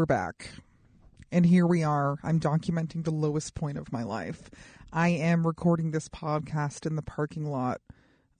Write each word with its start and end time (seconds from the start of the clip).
we're 0.00 0.06
back. 0.06 0.48
And 1.30 1.44
here 1.44 1.66
we 1.66 1.82
are. 1.82 2.16
I'm 2.22 2.40
documenting 2.40 3.04
the 3.04 3.10
lowest 3.10 3.54
point 3.54 3.76
of 3.76 3.92
my 3.92 4.02
life. 4.02 4.50
I 4.94 5.10
am 5.10 5.46
recording 5.46 5.90
this 5.90 6.08
podcast 6.08 6.86
in 6.86 6.96
the 6.96 7.02
parking 7.02 7.44
lot 7.44 7.82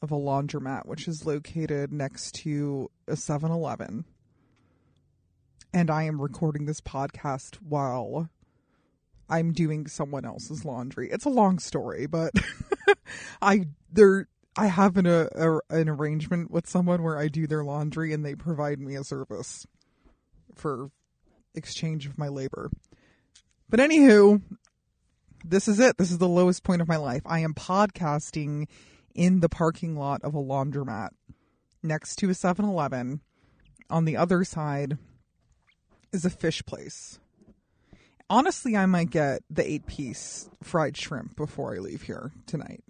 of 0.01 0.11
a 0.11 0.17
laundromat, 0.17 0.87
which 0.87 1.07
is 1.07 1.27
located 1.27 1.93
next 1.93 2.35
to 2.37 2.91
a 3.07 3.15
7 3.15 3.51
Eleven. 3.51 4.07
And 5.75 5.91
I 5.91 6.05
am 6.05 6.19
recording 6.19 6.65
this 6.65 6.81
podcast 6.81 7.57
while 7.57 8.31
I'm 9.29 9.53
doing 9.53 9.87
someone 9.87 10.25
else's 10.25 10.65
laundry. 10.65 11.11
It's 11.11 11.27
a 11.27 11.29
long 11.29 11.59
story, 11.59 12.07
but 12.07 12.33
I 13.43 13.67
there 13.93 14.29
I 14.57 14.69
have 14.69 14.97
an 14.97 15.05
a, 15.05 15.29
a, 15.35 15.59
an 15.69 15.91
arrangement 15.91 16.51
with 16.51 16.67
someone 16.67 17.03
where 17.03 17.19
I 17.19 17.29
do 17.29 17.47
their 17.47 17.65
laundry 17.65 18.15
and 18.15 18.25
they 18.25 18.35
provide 18.35 18.81
me 18.81 18.95
a 18.95 19.05
service 19.05 19.67
for 20.55 20.91
exchange 21.55 22.07
of 22.07 22.19
my 22.19 22.29
labor. 22.29 22.71
But 23.69 23.81
anywho, 23.81 24.43
this 25.45 25.69
is 25.69 25.81
it. 25.81 25.97
This 25.97 26.11
is 26.11 26.19
the 26.19 26.29
lowest 26.29 26.63
point 26.63 26.83
of 26.83 26.89
my 26.89 26.97
life. 26.97 27.23
I 27.25 27.41
am 27.41 27.55
podcasting 27.55 28.67
in 29.15 29.41
the 29.41 29.49
parking 29.49 29.97
lot 29.97 30.23
of 30.23 30.35
a 30.35 30.39
laundromat 30.39 31.11
next 31.83 32.17
to 32.17 32.31
a 32.31 32.33
7-Eleven. 32.33 33.21
On 33.89 34.05
the 34.05 34.17
other 34.17 34.45
side 34.45 34.99
is 36.13 36.25
a 36.25 36.31
fish 36.31 36.63
place. 36.65 37.19
Honestly, 38.29 38.77
I 38.77 38.87
might 38.87 39.11
get 39.11 39.43
the 39.51 39.63
8-piece 39.63 40.49
fried 40.63 40.97
shrimp 40.97 41.37
before 41.37 41.75
I 41.75 41.79
leave 41.79 42.03
here 42.03 42.33
tonight. 42.47 42.85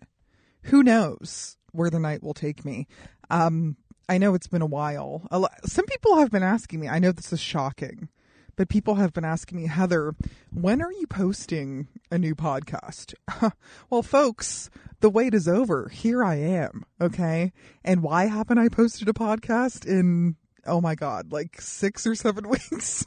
Who 0.65 0.83
knows 0.83 1.57
where 1.73 1.89
the 1.89 2.01
night 2.01 2.23
will 2.23 2.35
take 2.35 2.65
me. 2.65 2.87
Um 3.31 3.77
I 4.09 4.19
know 4.19 4.35
it's 4.35 4.49
been 4.49 4.61
a 4.61 4.67
while. 4.67 5.29
Some 5.67 5.87
people 5.87 6.19
have 6.19 6.33
been 6.33 6.43
asking 6.43 6.81
me. 6.81 6.89
I 6.89 6.99
know 6.99 7.13
this 7.13 7.33
is 7.33 7.39
shocking, 7.39 8.09
but 8.57 8.69
people 8.69 8.97
have 8.97 9.13
been 9.13 9.25
asking 9.25 9.59
me, 9.59 9.67
Heather, 9.67 10.15
when 10.53 10.83
are 10.83 10.93
you 10.93 11.07
posting 11.07 11.89
a 12.11 12.19
new 12.19 12.35
podcast? 12.35 13.15
well, 13.91 14.03
folks, 14.03 14.71
the 15.01 15.11
wait 15.11 15.35
is 15.35 15.49
over. 15.49 15.89
Here 15.89 16.23
I 16.23 16.37
am. 16.37 16.85
Okay. 17.01 17.53
And 17.85 18.03
why 18.03 18.27
haven't 18.27 18.59
I 18.59 18.69
posted 18.69 19.09
a 19.09 19.13
podcast 19.13 19.87
in, 19.87 20.37
oh 20.67 20.81
my 20.81 20.95
God, 20.95 21.33
like 21.33 21.61
six 21.61 22.07
or 22.07 22.15
seven 22.15 22.49
weeks? 22.71 23.05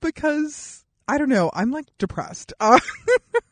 because 0.00 0.84
I 1.06 1.18
don't 1.18 1.28
know. 1.28 1.50
I'm 1.54 1.70
like 1.70 1.86
depressed. 1.98 2.52
Uh, 2.60 2.78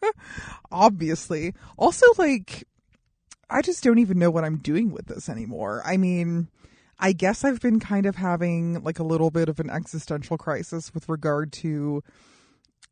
obviously. 0.70 1.54
Also, 1.76 2.06
like, 2.18 2.64
I 3.48 3.62
just 3.62 3.82
don't 3.82 3.98
even 3.98 4.18
know 4.18 4.30
what 4.30 4.44
I'm 4.44 4.58
doing 4.58 4.90
with 4.90 5.06
this 5.06 5.28
anymore. 5.28 5.82
I 5.84 5.96
mean, 5.96 6.48
I 6.98 7.12
guess 7.12 7.44
I've 7.44 7.60
been 7.60 7.80
kind 7.80 8.06
of 8.06 8.16
having 8.16 8.82
like 8.82 8.98
a 8.98 9.04
little 9.04 9.30
bit 9.30 9.48
of 9.48 9.60
an 9.60 9.70
existential 9.70 10.38
crisis 10.38 10.94
with 10.94 11.08
regard 11.08 11.52
to 11.54 12.02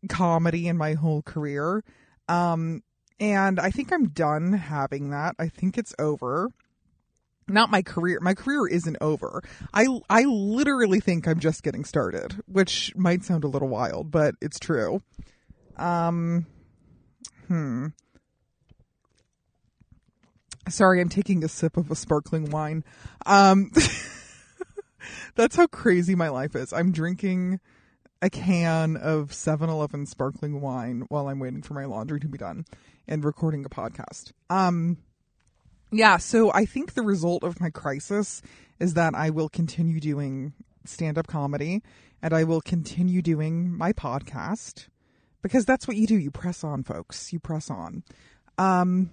comedy 0.08 0.68
in 0.68 0.76
my 0.76 0.94
whole 0.94 1.22
career. 1.22 1.82
Um, 2.28 2.82
and 3.20 3.60
I 3.60 3.70
think 3.70 3.92
I'm 3.92 4.08
done 4.08 4.52
having 4.52 5.10
that. 5.10 5.34
I 5.38 5.48
think 5.48 5.78
it's 5.78 5.94
over. 5.98 6.50
Not 7.46 7.70
my 7.70 7.82
career. 7.82 8.18
My 8.20 8.34
career 8.34 8.66
isn't 8.66 8.96
over. 9.00 9.42
I 9.72 9.86
I 10.08 10.24
literally 10.24 11.00
think 11.00 11.28
I'm 11.28 11.40
just 11.40 11.62
getting 11.62 11.84
started, 11.84 12.42
which 12.46 12.94
might 12.96 13.22
sound 13.22 13.44
a 13.44 13.48
little 13.48 13.68
wild, 13.68 14.10
but 14.10 14.34
it's 14.40 14.58
true. 14.58 15.02
Um 15.76 16.46
hmm. 17.48 17.88
Sorry, 20.68 21.00
I'm 21.00 21.08
taking 21.08 21.44
a 21.44 21.48
sip 21.48 21.76
of 21.76 21.90
a 21.90 21.94
sparkling 21.94 22.50
wine. 22.50 22.84
Um, 23.26 23.70
that's 25.34 25.56
how 25.56 25.66
crazy 25.66 26.14
my 26.14 26.28
life 26.28 26.56
is. 26.56 26.72
I'm 26.72 26.92
drinking 26.92 27.60
a 28.22 28.30
can 28.30 28.96
of 28.96 29.30
7-Eleven 29.30 30.06
sparkling 30.06 30.60
wine 30.60 31.04
while 31.08 31.28
I'm 31.28 31.38
waiting 31.38 31.62
for 31.62 31.74
my 31.74 31.84
laundry 31.84 32.20
to 32.20 32.28
be 32.28 32.38
done 32.38 32.64
and 33.06 33.24
recording 33.24 33.64
a 33.66 33.68
podcast. 33.68 34.32
Um, 34.48 34.98
yeah, 35.92 36.16
so 36.16 36.50
I 36.52 36.64
think 36.64 36.94
the 36.94 37.02
result 37.02 37.44
of 37.44 37.60
my 37.60 37.70
crisis 37.70 38.40
is 38.80 38.94
that 38.94 39.14
I 39.14 39.30
will 39.30 39.48
continue 39.48 40.00
doing 40.00 40.54
stand-up 40.86 41.26
comedy 41.26 41.82
and 42.22 42.32
I 42.32 42.44
will 42.44 42.62
continue 42.62 43.20
doing 43.20 43.76
my 43.76 43.92
podcast 43.92 44.88
because 45.42 45.66
that's 45.66 45.86
what 45.86 45.98
you 45.98 46.06
do. 46.06 46.16
You 46.16 46.30
press 46.30 46.64
on, 46.64 46.82
folks. 46.82 47.32
You 47.32 47.38
press 47.38 47.70
on. 47.70 48.02
Um, 48.56 49.10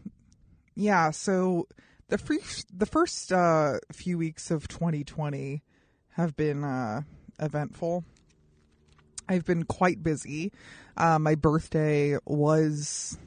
yeah, 0.76 1.12
so 1.12 1.68
the 2.08 2.18
free, 2.18 2.40
the 2.76 2.86
first 2.86 3.32
uh, 3.32 3.80
few 3.92 4.18
weeks 4.18 4.52
of 4.52 4.68
2020 4.68 5.64
have 6.12 6.36
been 6.36 6.64
uh, 6.64 7.02
eventful. 7.40 8.04
I've 9.28 9.46
been 9.46 9.64
quite 9.64 10.04
busy. 10.04 10.52
Uh, 10.98 11.20
my 11.20 11.36
birthday 11.36 12.18
was, 12.26 13.18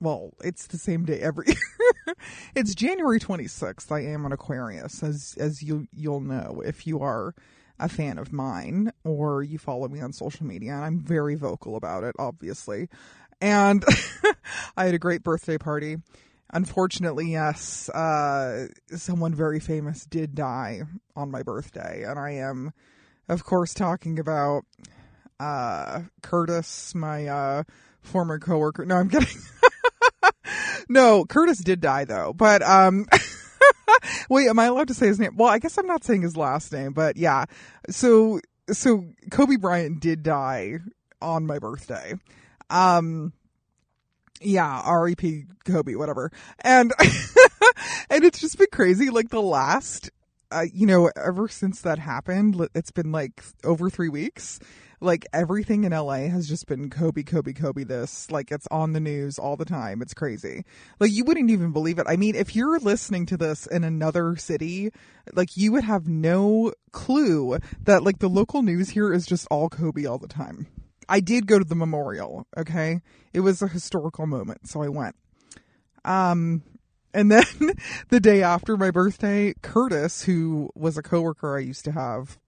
well, 0.00 0.32
it's 0.42 0.66
the 0.66 0.78
same 0.78 1.04
day 1.04 1.20
every 1.20 1.46
year. 2.06 2.14
it's 2.56 2.74
January 2.74 3.20
26th. 3.20 3.92
I 3.92 4.00
am 4.00 4.26
an 4.26 4.32
Aquarius, 4.32 5.02
as 5.02 5.36
as 5.38 5.62
you 5.62 5.86
you'll 5.94 6.20
know 6.20 6.60
if 6.64 6.86
you 6.86 7.00
are 7.00 7.34
a 7.78 7.88
fan 7.88 8.18
of 8.18 8.32
mine 8.32 8.92
or 9.04 9.42
you 9.42 9.58
follow 9.58 9.88
me 9.88 10.00
on 10.00 10.12
social 10.12 10.46
media. 10.46 10.74
And 10.74 10.84
I'm 10.84 10.98
very 10.98 11.34
vocal 11.34 11.76
about 11.76 12.04
it, 12.04 12.14
obviously. 12.18 12.88
And 13.40 13.84
I 14.76 14.86
had 14.86 14.94
a 14.94 14.98
great 14.98 15.22
birthday 15.22 15.58
party 15.58 15.98
unfortunately, 16.52 17.32
yes, 17.32 17.88
uh, 17.90 18.68
someone 18.94 19.34
very 19.34 19.60
famous 19.60 20.04
did 20.04 20.34
die 20.34 20.82
on 21.16 21.30
my 21.30 21.42
birthday, 21.42 22.04
and 22.06 22.18
I 22.18 22.32
am, 22.32 22.72
of 23.28 23.44
course, 23.44 23.74
talking 23.74 24.18
about 24.18 24.64
uh, 25.40 26.02
Curtis, 26.22 26.94
my 26.94 27.26
uh, 27.26 27.62
former 28.00 28.38
coworker. 28.38 28.84
No, 28.84 28.96
I'm 28.96 29.08
kidding. 29.08 29.42
no, 30.88 31.24
Curtis 31.24 31.58
did 31.58 31.80
die 31.80 32.04
though, 32.04 32.32
but 32.32 32.62
um. 32.62 33.06
Wait, 34.28 34.48
am 34.48 34.58
I 34.58 34.66
allowed 34.66 34.88
to 34.88 34.94
say 34.94 35.06
his 35.06 35.20
name? 35.20 35.36
Well, 35.36 35.48
I 35.48 35.58
guess 35.58 35.78
I'm 35.78 35.86
not 35.86 36.04
saying 36.04 36.22
his 36.22 36.36
last 36.36 36.72
name, 36.72 36.92
but 36.92 37.16
yeah. 37.16 37.44
So, 37.90 38.40
so 38.70 39.04
Kobe 39.30 39.56
Bryant 39.56 40.00
did 40.00 40.22
die 40.22 40.78
on 41.20 41.46
my 41.46 41.58
birthday. 41.58 42.14
Um, 42.70 43.32
yeah, 44.42 44.80
R.E.P. 44.84 45.44
Kobe, 45.64 45.94
whatever. 45.94 46.30
And 46.60 46.92
and 48.10 48.24
it's 48.24 48.40
just 48.40 48.58
been 48.58 48.68
crazy. 48.72 49.10
Like 49.10 49.30
the 49.30 49.42
last, 49.42 50.10
uh, 50.50 50.64
you 50.72 50.86
know, 50.86 51.10
ever 51.16 51.48
since 51.48 51.80
that 51.82 51.98
happened, 51.98 52.68
it's 52.74 52.90
been 52.90 53.12
like 53.12 53.42
over 53.64 53.90
three 53.90 54.08
weeks. 54.08 54.58
Like 55.00 55.26
everything 55.32 55.82
in 55.82 55.90
LA 55.90 56.28
has 56.28 56.48
just 56.48 56.66
been 56.66 56.88
Kobe, 56.88 57.24
Kobe, 57.24 57.52
Kobe. 57.52 57.82
This 57.82 58.30
like 58.30 58.52
it's 58.52 58.68
on 58.70 58.92
the 58.92 59.00
news 59.00 59.36
all 59.36 59.56
the 59.56 59.64
time. 59.64 60.00
It's 60.00 60.14
crazy. 60.14 60.64
Like 61.00 61.10
you 61.10 61.24
wouldn't 61.24 61.50
even 61.50 61.72
believe 61.72 61.98
it. 61.98 62.06
I 62.08 62.16
mean, 62.16 62.36
if 62.36 62.54
you're 62.54 62.78
listening 62.78 63.26
to 63.26 63.36
this 63.36 63.66
in 63.66 63.82
another 63.82 64.36
city, 64.36 64.90
like 65.32 65.56
you 65.56 65.72
would 65.72 65.82
have 65.82 66.06
no 66.06 66.72
clue 66.92 67.58
that 67.82 68.04
like 68.04 68.20
the 68.20 68.28
local 68.28 68.62
news 68.62 68.90
here 68.90 69.12
is 69.12 69.26
just 69.26 69.48
all 69.50 69.68
Kobe 69.68 70.04
all 70.04 70.18
the 70.18 70.28
time. 70.28 70.68
I 71.12 71.20
did 71.20 71.46
go 71.46 71.58
to 71.58 71.64
the 71.64 71.74
memorial. 71.74 72.46
Okay, 72.56 73.02
it 73.34 73.40
was 73.40 73.60
a 73.60 73.68
historical 73.68 74.26
moment, 74.26 74.66
so 74.66 74.82
I 74.82 74.88
went. 74.88 75.14
Um, 76.06 76.62
and 77.12 77.30
then 77.30 77.44
the 78.08 78.18
day 78.18 78.42
after 78.42 78.78
my 78.78 78.90
birthday, 78.90 79.52
Curtis, 79.60 80.22
who 80.22 80.70
was 80.74 80.96
a 80.96 81.02
coworker 81.02 81.54
I 81.54 81.60
used 81.60 81.84
to 81.84 81.92
have, 81.92 82.38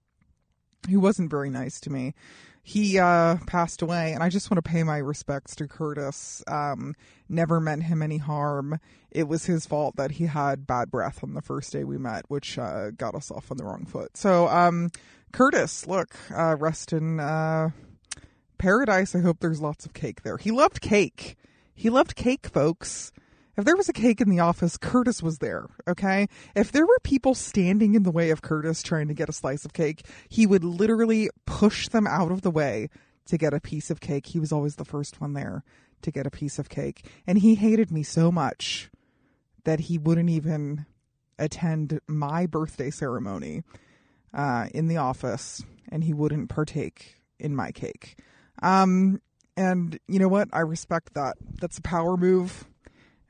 who 0.89 0.99
wasn't 0.99 1.29
very 1.29 1.51
nice 1.51 1.79
to 1.81 1.91
me. 1.91 2.15
He 2.63 2.97
uh, 2.97 3.37
passed 3.45 3.83
away, 3.83 4.13
and 4.13 4.23
I 4.23 4.29
just 4.29 4.49
want 4.49 4.65
to 4.65 4.67
pay 4.67 4.81
my 4.81 4.97
respects 4.97 5.55
to 5.57 5.67
Curtis. 5.67 6.43
Um, 6.47 6.95
never 7.29 7.59
meant 7.61 7.83
him 7.83 8.01
any 8.01 8.17
harm. 8.17 8.79
It 9.11 9.27
was 9.27 9.45
his 9.45 9.67
fault 9.67 9.95
that 9.97 10.13
he 10.13 10.25
had 10.25 10.65
bad 10.65 10.89
breath 10.89 11.23
on 11.23 11.35
the 11.35 11.43
first 11.43 11.71
day 11.71 11.83
we 11.83 11.99
met, 11.99 12.25
which 12.29 12.57
uh, 12.57 12.89
got 12.89 13.13
us 13.13 13.29
off 13.29 13.51
on 13.51 13.57
the 13.57 13.63
wrong 13.63 13.85
foot. 13.85 14.17
So, 14.17 14.47
um, 14.47 14.89
Curtis, 15.31 15.85
look, 15.85 16.15
uh, 16.35 16.55
rest 16.57 16.93
in 16.93 17.19
uh, 17.19 17.69
paradise. 18.57 19.15
I 19.15 19.19
hope 19.19 19.39
there's 19.39 19.61
lots 19.61 19.85
of 19.85 19.93
cake 19.93 20.23
there. 20.23 20.37
He 20.37 20.51
loved 20.51 20.81
cake. 20.81 21.37
He 21.73 21.89
loved 21.89 22.15
cake, 22.15 22.47
folks. 22.47 23.11
If 23.57 23.63
there 23.63 23.77
was 23.77 23.87
a 23.87 23.93
cake 23.93 24.19
in 24.19 24.29
the 24.29 24.39
office, 24.39 24.75
Curtis 24.77 25.23
was 25.23 25.37
there, 25.37 25.67
okay? 25.87 26.27
If 26.55 26.71
there 26.71 26.85
were 26.85 26.99
people 27.03 27.33
standing 27.33 27.95
in 27.95 28.03
the 28.03 28.11
way 28.11 28.29
of 28.29 28.41
Curtis 28.41 28.83
trying 28.83 29.07
to 29.07 29.13
get 29.13 29.29
a 29.29 29.33
slice 29.33 29.63
of 29.63 29.71
cake, 29.71 30.05
he 30.27 30.45
would 30.45 30.63
literally 30.63 31.29
push 31.45 31.87
them 31.87 32.05
out 32.05 32.31
of 32.31 32.41
the 32.41 32.51
way 32.51 32.89
to 33.27 33.37
get 33.37 33.53
a 33.53 33.61
piece 33.61 33.89
of 33.89 34.01
cake. 34.01 34.27
He 34.27 34.39
was 34.39 34.51
always 34.51 34.75
the 34.75 34.85
first 34.85 35.21
one 35.21 35.33
there 35.33 35.63
to 36.01 36.11
get 36.11 36.27
a 36.27 36.31
piece 36.31 36.59
of 36.59 36.69
cake. 36.69 37.05
And 37.25 37.37
he 37.37 37.55
hated 37.55 37.91
me 37.91 38.03
so 38.03 38.31
much 38.31 38.89
that 39.63 39.81
he 39.81 39.97
wouldn't 39.97 40.29
even 40.29 40.85
attend 41.39 41.99
my 42.07 42.45
birthday 42.45 42.89
ceremony 42.89 43.63
uh, 44.33 44.67
in 44.73 44.87
the 44.87 44.97
office 44.97 45.63
and 45.89 46.03
he 46.03 46.13
wouldn't 46.13 46.49
partake 46.49 47.15
in 47.39 47.55
my 47.55 47.71
cake. 47.71 48.17
Um, 48.61 49.21
and 49.57 49.99
you 50.07 50.19
know 50.19 50.27
what? 50.27 50.49
I 50.51 50.61
respect 50.61 51.13
that. 51.13 51.37
That's 51.61 51.77
a 51.77 51.81
power 51.81 52.17
move 52.17 52.65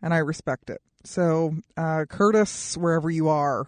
and 0.01 0.13
I 0.13 0.17
respect 0.17 0.69
it. 0.69 0.81
So, 1.03 1.55
uh, 1.77 2.05
Curtis, 2.05 2.75
wherever 2.77 3.09
you 3.09 3.29
are, 3.29 3.67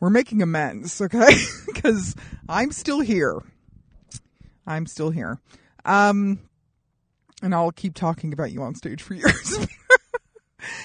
we're 0.00 0.10
making 0.10 0.42
amends, 0.42 1.00
okay? 1.00 1.34
Because 1.66 2.16
I'm 2.48 2.72
still 2.72 3.00
here. 3.00 3.40
I'm 4.66 4.86
still 4.86 5.10
here. 5.10 5.38
Um, 5.84 6.40
and 7.40 7.54
I'll 7.54 7.70
keep 7.70 7.94
talking 7.94 8.32
about 8.32 8.50
you 8.50 8.62
on 8.62 8.74
stage 8.74 9.00
for 9.00 9.14
years. 9.14 9.66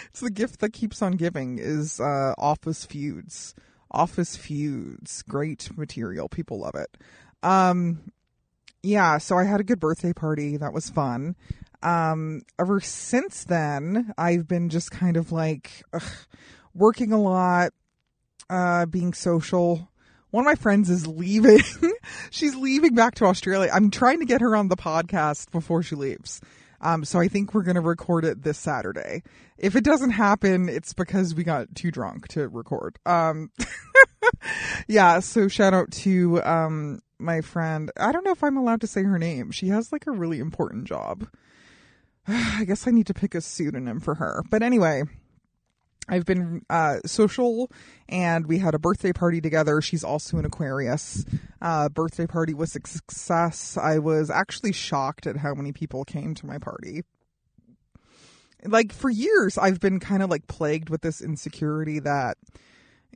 it's 0.05 0.19
the 0.19 0.29
gift 0.29 0.59
that 0.59 0.71
keeps 0.71 1.01
on 1.01 1.13
giving 1.13 1.57
is 1.57 1.99
uh, 1.99 2.35
office 2.37 2.85
feuds. 2.85 3.55
Office 3.89 4.35
feuds, 4.35 5.23
great 5.23 5.75
material. 5.77 6.29
People 6.29 6.59
love 6.59 6.75
it. 6.75 6.95
Um, 7.41 8.12
yeah, 8.83 9.17
so 9.17 9.37
I 9.37 9.45
had 9.45 9.59
a 9.59 9.63
good 9.63 9.79
birthday 9.79 10.13
party. 10.13 10.57
That 10.57 10.73
was 10.73 10.89
fun 10.89 11.35
um, 11.83 12.43
ever 12.57 12.79
since 12.79 13.43
then, 13.43 14.13
I've 14.17 14.47
been 14.47 14.69
just 14.69 14.89
kind 14.89 15.17
of 15.17 15.31
like 15.31 15.83
ugh, 15.91 16.01
working 16.73 17.11
a 17.11 17.21
lot, 17.21 17.73
uh, 18.49 18.85
being 18.85 19.13
social. 19.13 19.89
One 20.31 20.43
of 20.43 20.45
my 20.45 20.55
friends 20.55 20.89
is 20.89 21.05
leaving. 21.05 21.59
She's 22.31 22.55
leaving 22.55 22.95
back 22.95 23.15
to 23.15 23.25
Australia. 23.25 23.69
I'm 23.71 23.91
trying 23.91 24.19
to 24.19 24.25
get 24.25 24.41
her 24.41 24.55
on 24.55 24.69
the 24.69 24.77
podcast 24.77 25.51
before 25.51 25.83
she 25.83 25.95
leaves. 25.95 26.41
Um, 26.81 27.05
so 27.05 27.19
I 27.19 27.27
think 27.27 27.53
we're 27.53 27.63
going 27.63 27.75
to 27.75 27.81
record 27.81 28.25
it 28.25 28.41
this 28.43 28.57
Saturday. 28.57 29.23
If 29.57 29.75
it 29.75 29.83
doesn't 29.83 30.11
happen, 30.11 30.67
it's 30.67 30.93
because 30.93 31.35
we 31.35 31.43
got 31.43 31.73
too 31.75 31.91
drunk 31.91 32.27
to 32.29 32.47
record. 32.47 32.97
Um, 33.05 33.51
yeah. 34.87 35.19
So 35.19 35.47
shout 35.47 35.73
out 35.73 35.91
to, 35.91 36.43
um, 36.43 36.99
my 37.23 37.41
friend. 37.41 37.91
I 37.97 38.11
don't 38.11 38.23
know 38.23 38.31
if 38.31 38.43
I'm 38.43 38.57
allowed 38.57 38.81
to 38.81 38.87
say 38.87 39.03
her 39.03 39.17
name. 39.17 39.51
She 39.51 39.69
has 39.69 39.91
like 39.91 40.07
a 40.07 40.11
really 40.11 40.39
important 40.39 40.85
job. 40.85 41.27
I 42.27 42.63
guess 42.65 42.87
I 42.87 42.91
need 42.91 43.07
to 43.07 43.13
pick 43.13 43.35
a 43.35 43.41
pseudonym 43.41 43.99
for 43.99 44.15
her. 44.15 44.43
But 44.49 44.63
anyway, 44.63 45.03
I've 46.09 46.25
been 46.25 46.65
uh, 46.69 46.97
social 47.05 47.71
and 48.09 48.45
we 48.47 48.59
had 48.59 48.75
a 48.75 48.79
birthday 48.79 49.13
party 49.13 49.39
together. 49.39 49.81
She's 49.81 50.03
also 50.03 50.37
an 50.37 50.45
Aquarius. 50.45 51.25
Uh, 51.61 51.89
birthday 51.89 52.27
party 52.27 52.53
was 52.53 52.75
a 52.75 52.81
success. 52.85 53.77
I 53.77 53.99
was 53.99 54.29
actually 54.29 54.73
shocked 54.73 55.27
at 55.27 55.37
how 55.37 55.53
many 55.53 55.71
people 55.71 56.03
came 56.03 56.35
to 56.35 56.45
my 56.45 56.57
party. 56.57 57.03
Like 58.65 58.91
for 58.93 59.09
years, 59.09 59.57
I've 59.57 59.79
been 59.79 59.99
kind 59.99 60.23
of 60.23 60.29
like 60.29 60.47
plagued 60.47 60.89
with 60.89 61.01
this 61.01 61.21
insecurity 61.21 61.99
that, 61.99 62.37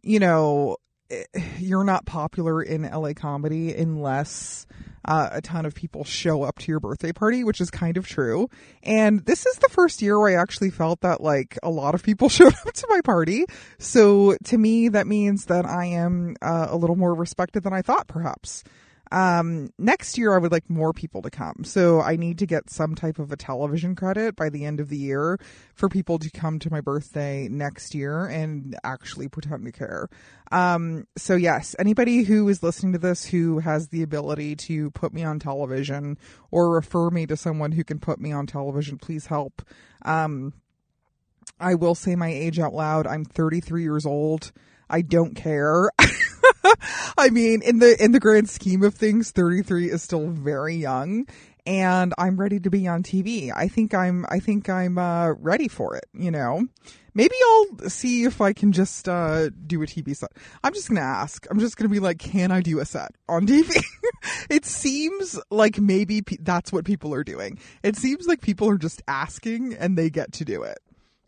you 0.02 0.20
know, 0.20 0.78
you're 1.58 1.84
not 1.84 2.06
popular 2.06 2.62
in 2.62 2.84
LA 2.84 3.14
comedy 3.14 3.74
unless 3.74 4.66
uh, 5.06 5.30
a 5.32 5.42
ton 5.42 5.66
of 5.66 5.74
people 5.74 6.04
show 6.04 6.44
up 6.44 6.60
to 6.60 6.72
your 6.72 6.80
birthday 6.80 7.12
party, 7.12 7.44
which 7.44 7.62
is 7.62 7.72
kind 7.72 7.98
of 7.98 8.08
true. 8.08 8.50
And 8.84 9.26
this 9.26 9.46
is 9.46 9.56
the 9.58 9.70
first 9.70 10.02
year 10.02 10.20
where 10.20 10.38
I 10.38 10.42
actually 10.42 10.70
felt 10.70 11.02
that 11.02 11.22
like 11.22 11.58
a 11.64 11.70
lot 11.70 11.96
of 11.96 12.04
people 12.04 12.30
showed 12.30 12.54
up 12.54 12.74
to 12.74 12.88
my 12.90 13.02
party. 13.02 13.46
So 13.80 14.36
to 14.46 14.58
me, 14.58 14.90
that 14.90 15.08
means 15.08 15.46
that 15.46 15.66
I 15.66 15.86
am 15.86 16.36
uh, 16.42 16.68
a 16.70 16.78
little 16.78 16.98
more 16.98 17.14
respected 17.14 17.64
than 17.64 17.74
I 17.74 17.82
thought, 17.82 18.08
perhaps. 18.08 18.64
Um, 19.12 19.70
next 19.78 20.18
year, 20.18 20.36
I 20.36 20.38
would 20.38 20.52
like 20.52 20.70
more 20.70 20.94
people 20.94 21.22
to 21.22 21.30
come. 21.30 21.64
So 21.64 22.02
I 22.02 22.16
need 22.16 22.40
to 22.40 22.46
get 22.46 22.70
some 22.70 22.96
type 22.96 23.20
of 23.20 23.32
a 23.32 23.38
television 23.38 23.96
credit 23.96 24.36
by 24.36 24.50
the 24.50 24.66
end 24.66 24.80
of 24.80 24.90
the 24.90 24.98
year 24.98 25.40
for 25.76 25.90
people 25.90 26.20
to 26.20 26.30
come 26.30 26.60
to 26.60 26.72
my 26.72 26.82
birthday 26.82 27.48
next 27.50 27.96
year 27.96 28.26
and 28.26 28.76
actually 28.84 29.28
pretend 29.30 29.66
to 29.66 29.72
care. 29.72 30.10
Um, 30.52 31.08
so 31.18 31.36
yes, 31.36 31.76
anybody 31.80 32.24
who 32.24 32.48
is 32.50 32.64
listening 32.64 32.94
to 32.94 33.00
this 33.00 33.26
who 33.26 33.60
has 33.60 33.90
the 33.90 34.04
ability 34.04 34.56
to 34.56 34.92
put 34.92 35.14
me 35.14 35.24
on 35.24 35.40
television 35.40 36.18
or 36.52 36.74
refer 36.74 37.10
me 37.10 37.26
to 37.28 37.38
someone 37.38 37.72
who 37.72 37.84
can 37.84 38.00
put 38.00 38.20
me 38.20 38.32
on 38.32 38.48
television, 38.48 38.98
please 38.98 39.28
help. 39.28 39.62
Um, 40.04 40.54
I 41.60 41.76
will 41.76 41.96
say 41.96 42.16
my 42.16 42.30
age 42.30 42.60
out 42.60 42.74
loud. 42.74 43.08
I'm 43.08 43.26
33 43.26 43.82
years 43.82 44.06
old. 44.06 44.52
I 44.90 45.02
don't 45.02 45.36
care. 45.36 45.90
I 47.18 47.30
mean, 47.30 47.62
in 47.62 47.80
the 47.80 48.02
in 48.04 48.12
the 48.12 48.20
grand 48.20 48.50
scheme 48.50 48.84
of 48.84 48.96
things, 48.96 49.32
33 49.32 49.92
is 49.92 50.02
still 50.02 50.28
very 50.28 50.76
young 50.76 51.26
and 51.68 52.14
I'm 52.18 52.38
ready 52.40 52.62
to 52.62 52.70
be 52.70 52.88
on 52.88 53.04
TV. 53.04 53.52
I 53.54 53.68
think 53.68 53.94
I'm 53.94 54.26
I 54.30 54.40
think 54.40 54.70
I'm 54.70 54.98
uh, 54.98 55.34
ready 55.34 55.68
for 55.68 55.96
it, 55.98 56.06
you 56.14 56.32
know. 56.32 56.66
Maybe 57.14 57.36
I'll 57.46 57.90
see 57.90 58.24
if 58.24 58.42
I 58.42 58.54
can 58.54 58.72
just 58.72 59.10
uh, 59.10 59.50
do 59.50 59.82
a 59.82 59.86
TV 59.86 60.16
set. 60.16 60.32
I'm 60.64 60.74
just 60.74 60.88
going 60.88 60.98
to 60.98 61.02
ask. 61.02 61.48
I'm 61.50 61.60
just 61.60 61.76
going 61.76 61.90
to 61.90 61.94
be 61.94 62.00
like, 62.00 62.20
"Can 62.20 62.52
I 62.52 62.62
do 62.62 62.80
a 62.80 62.86
set 62.86 63.12
on 63.28 63.48
TV?" 63.48 63.76
it 64.50 64.66
seems 64.66 65.38
like 65.50 65.80
maybe 65.80 66.22
pe- 66.22 66.38
that's 66.40 66.72
what 66.72 66.86
people 66.86 67.14
are 67.14 67.24
doing. 67.24 67.60
It 67.84 67.98
seems 67.98 68.28
like 68.28 68.42
people 68.42 68.70
are 68.70 68.78
just 68.78 69.02
asking 69.08 69.74
and 69.74 69.98
they 69.98 70.10
get 70.10 70.32
to 70.34 70.46
do 70.46 70.64
it. 70.64 70.78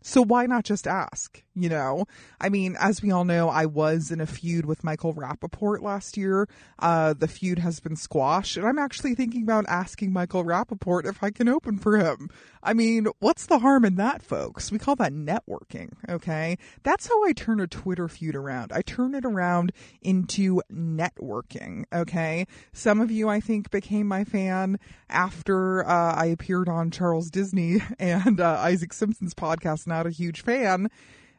So 0.00 0.22
why 0.22 0.46
not 0.46 0.64
just 0.64 0.86
ask? 0.86 1.42
You 1.60 1.68
know, 1.68 2.06
I 2.40 2.48
mean, 2.48 2.74
as 2.80 3.02
we 3.02 3.10
all 3.10 3.26
know, 3.26 3.50
I 3.50 3.66
was 3.66 4.10
in 4.10 4.18
a 4.18 4.26
feud 4.26 4.64
with 4.64 4.82
Michael 4.82 5.12
Rapaport 5.12 5.82
last 5.82 6.16
year. 6.16 6.48
Uh, 6.78 7.12
the 7.12 7.28
feud 7.28 7.58
has 7.58 7.80
been 7.80 7.96
squashed, 7.96 8.56
and 8.56 8.66
I'm 8.66 8.78
actually 8.78 9.14
thinking 9.14 9.42
about 9.42 9.66
asking 9.68 10.10
Michael 10.10 10.42
Rapaport 10.42 11.04
if 11.04 11.22
I 11.22 11.30
can 11.30 11.50
open 11.50 11.76
for 11.78 11.98
him. 11.98 12.30
I 12.62 12.72
mean, 12.72 13.08
what's 13.18 13.44
the 13.44 13.58
harm 13.58 13.84
in 13.84 13.96
that, 13.96 14.22
folks? 14.22 14.72
We 14.72 14.78
call 14.78 14.96
that 14.96 15.12
networking, 15.12 15.92
okay? 16.08 16.56
That's 16.82 17.08
how 17.08 17.24
I 17.24 17.32
turn 17.32 17.60
a 17.60 17.66
Twitter 17.66 18.08
feud 18.08 18.34
around. 18.34 18.72
I 18.72 18.80
turn 18.80 19.14
it 19.14 19.26
around 19.26 19.72
into 20.00 20.62
networking, 20.72 21.84
okay? 21.92 22.46
Some 22.72 23.02
of 23.02 23.10
you, 23.10 23.28
I 23.28 23.40
think, 23.40 23.70
became 23.70 24.06
my 24.06 24.24
fan 24.24 24.78
after 25.10 25.86
uh, 25.86 26.14
I 26.14 26.26
appeared 26.26 26.70
on 26.70 26.90
Charles 26.90 27.30
Disney 27.30 27.82
and 27.98 28.40
uh, 28.40 28.56
Isaac 28.60 28.94
Simpson's 28.94 29.34
podcast. 29.34 29.86
Not 29.86 30.06
a 30.06 30.10
huge 30.10 30.42
fan 30.42 30.88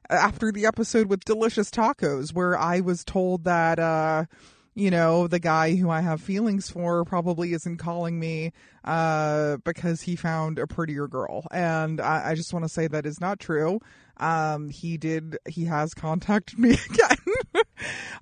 after 0.10 0.52
the 0.52 0.66
episode 0.66 1.08
with 1.08 1.26
Delicious 1.26 1.70
Tacos, 1.70 2.34
where 2.34 2.58
I 2.58 2.80
was 2.82 3.04
told 3.04 3.44
that, 3.46 3.80
uh, 3.80 4.26
you 4.74 4.90
know, 4.90 5.28
the 5.28 5.40
guy 5.40 5.76
who 5.76 5.90
I 5.90 6.02
have 6.02 6.22
feelings 6.22 6.70
for 6.70 7.04
probably 7.06 7.54
isn't 7.54 7.78
calling 7.78 8.20
me 8.20 8.52
uh, 8.84 9.58
because 9.58 10.02
he 10.02 10.16
found 10.16 10.60
a 10.60 10.68
prettier 10.68 11.08
girl. 11.08 11.46
And 11.52 12.00
I, 12.00 12.32
I 12.32 12.36
just 12.36 12.54
want 12.54 12.66
to 12.66 12.70
say 12.70 12.88
that 12.88 13.06
is 13.06 13.20
not 13.20 13.40
true. 13.40 13.80
Um, 14.18 14.70
he 14.70 14.98
did, 14.98 15.38
he 15.48 15.66
has 15.66 15.94
contacted 15.94 16.58
me 16.60 16.72
again. 16.90 17.66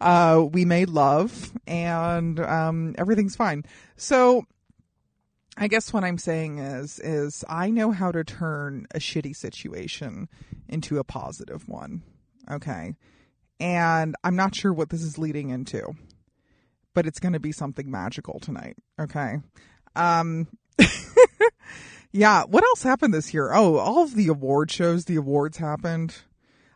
uh, 0.01 0.45
we 0.51 0.65
made 0.65 0.89
love 0.89 1.51
and 1.67 2.39
um, 2.39 2.95
everything's 2.97 3.35
fine. 3.35 3.63
So 3.95 4.45
I 5.61 5.67
guess 5.67 5.91
what 5.91 6.05
I'm 6.05 6.17
saying 6.17 6.59
is 6.59 6.99
is 6.99 7.43
I 7.49 7.69
know 7.69 7.91
how 7.91 8.11
to 8.13 8.23
turn 8.23 8.87
a 8.95 8.99
shitty 8.99 9.35
situation 9.35 10.29
into 10.69 10.99
a 10.99 11.03
positive 11.03 11.67
one. 11.67 12.01
Okay. 12.49 12.95
And 13.59 14.15
I'm 14.23 14.37
not 14.37 14.55
sure 14.55 14.71
what 14.71 14.89
this 14.89 15.01
is 15.01 15.17
leading 15.17 15.49
into. 15.49 15.93
But 16.95 17.05
it's 17.05 17.19
going 17.19 17.33
to 17.33 17.39
be 17.41 17.51
something 17.51 17.91
magical 17.91 18.39
tonight. 18.39 18.77
Okay. 18.99 19.39
Um 19.95 20.47
Yeah, 22.11 22.43
what 22.45 22.63
else 22.63 22.81
happened 22.81 23.13
this 23.13 23.33
year? 23.33 23.51
Oh, 23.53 23.75
all 23.77 24.03
of 24.03 24.15
the 24.15 24.29
award 24.29 24.71
shows, 24.71 25.05
the 25.05 25.17
awards 25.17 25.57
happened. 25.57 26.15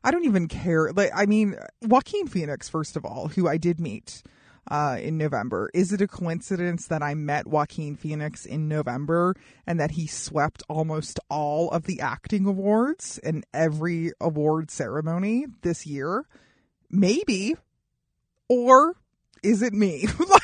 I 0.03 0.11
don't 0.11 0.25
even 0.25 0.47
care. 0.47 0.91
Like 0.91 1.11
I 1.15 1.25
mean, 1.25 1.55
Joaquin 1.81 2.27
Phoenix 2.27 2.67
first 2.67 2.97
of 2.97 3.05
all, 3.05 3.29
who 3.29 3.47
I 3.47 3.55
did 3.57 3.79
meet 3.79 4.23
uh, 4.69 4.97
in 5.01 5.17
November. 5.17 5.69
Is 5.73 5.91
it 5.91 6.01
a 6.01 6.07
coincidence 6.07 6.87
that 6.87 7.01
I 7.01 7.13
met 7.13 7.47
Joaquin 7.47 7.95
Phoenix 7.95 8.45
in 8.45 8.67
November 8.67 9.35
and 9.67 9.79
that 9.79 9.91
he 9.91 10.07
swept 10.07 10.63
almost 10.69 11.19
all 11.29 11.69
of 11.71 11.83
the 11.83 11.99
acting 11.99 12.45
awards 12.45 13.19
and 13.23 13.45
every 13.53 14.11
award 14.19 14.71
ceremony 14.71 15.45
this 15.61 15.85
year? 15.85 16.25
Maybe. 16.89 17.55
Or 18.49 18.95
is 19.41 19.61
it 19.61 19.73
me? 19.73 20.05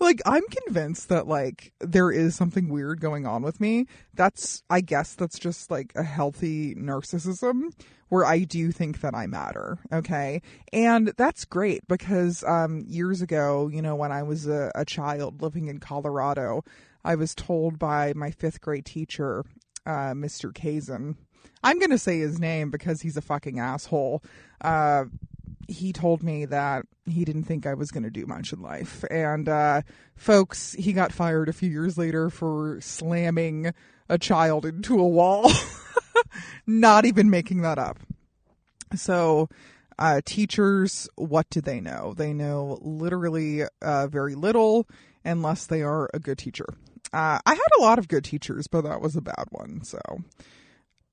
like 0.00 0.20
I'm 0.26 0.44
convinced 0.48 1.08
that 1.08 1.26
like 1.26 1.72
there 1.80 2.10
is 2.10 2.34
something 2.34 2.68
weird 2.68 3.00
going 3.00 3.26
on 3.26 3.42
with 3.42 3.60
me. 3.60 3.86
That's 4.14 4.62
I 4.70 4.80
guess 4.80 5.14
that's 5.14 5.38
just 5.38 5.70
like 5.70 5.92
a 5.94 6.02
healthy 6.02 6.74
narcissism 6.74 7.72
where 8.08 8.24
I 8.24 8.40
do 8.40 8.70
think 8.70 9.00
that 9.00 9.14
I 9.14 9.26
matter. 9.26 9.78
Okay. 9.92 10.42
And 10.72 11.12
that's 11.16 11.44
great 11.44 11.86
because 11.88 12.44
um 12.44 12.84
years 12.86 13.22
ago, 13.22 13.68
you 13.72 13.82
know, 13.82 13.94
when 13.94 14.12
I 14.12 14.22
was 14.22 14.46
a, 14.46 14.70
a 14.74 14.84
child 14.84 15.42
living 15.42 15.68
in 15.68 15.80
Colorado, 15.80 16.64
I 17.04 17.14
was 17.16 17.34
told 17.34 17.78
by 17.78 18.12
my 18.14 18.30
fifth 18.30 18.60
grade 18.60 18.86
teacher, 18.86 19.44
uh, 19.86 20.12
Mr. 20.12 20.52
Kazin. 20.52 21.16
I'm 21.62 21.78
gonna 21.78 21.98
say 21.98 22.18
his 22.18 22.38
name 22.38 22.70
because 22.70 23.02
he's 23.02 23.16
a 23.16 23.22
fucking 23.22 23.58
asshole. 23.58 24.22
Uh 24.60 25.04
he 25.68 25.92
told 25.92 26.22
me 26.22 26.44
that 26.46 26.86
he 27.06 27.24
didn't 27.24 27.44
think 27.44 27.66
I 27.66 27.74
was 27.74 27.90
going 27.90 28.02
to 28.02 28.10
do 28.10 28.26
much 28.26 28.52
in 28.52 28.60
life. 28.60 29.04
And, 29.10 29.48
uh, 29.48 29.82
folks, 30.16 30.72
he 30.72 30.92
got 30.92 31.12
fired 31.12 31.48
a 31.48 31.52
few 31.52 31.70
years 31.70 31.98
later 31.98 32.30
for 32.30 32.78
slamming 32.80 33.72
a 34.08 34.18
child 34.18 34.66
into 34.66 34.98
a 34.98 35.08
wall. 35.08 35.50
Not 36.66 37.04
even 37.04 37.30
making 37.30 37.62
that 37.62 37.78
up. 37.78 37.98
So, 38.94 39.48
uh, 39.98 40.20
teachers, 40.24 41.08
what 41.16 41.48
do 41.50 41.60
they 41.60 41.80
know? 41.80 42.14
They 42.16 42.32
know 42.32 42.78
literally 42.80 43.62
uh, 43.82 44.06
very 44.08 44.34
little 44.34 44.86
unless 45.24 45.66
they 45.66 45.82
are 45.82 46.10
a 46.12 46.18
good 46.18 46.38
teacher. 46.38 46.66
Uh, 47.12 47.38
I 47.46 47.54
had 47.54 47.78
a 47.78 47.82
lot 47.82 47.98
of 47.98 48.08
good 48.08 48.24
teachers, 48.24 48.66
but 48.66 48.82
that 48.82 49.00
was 49.00 49.14
a 49.16 49.20
bad 49.20 49.46
one. 49.50 49.84
So, 49.84 50.00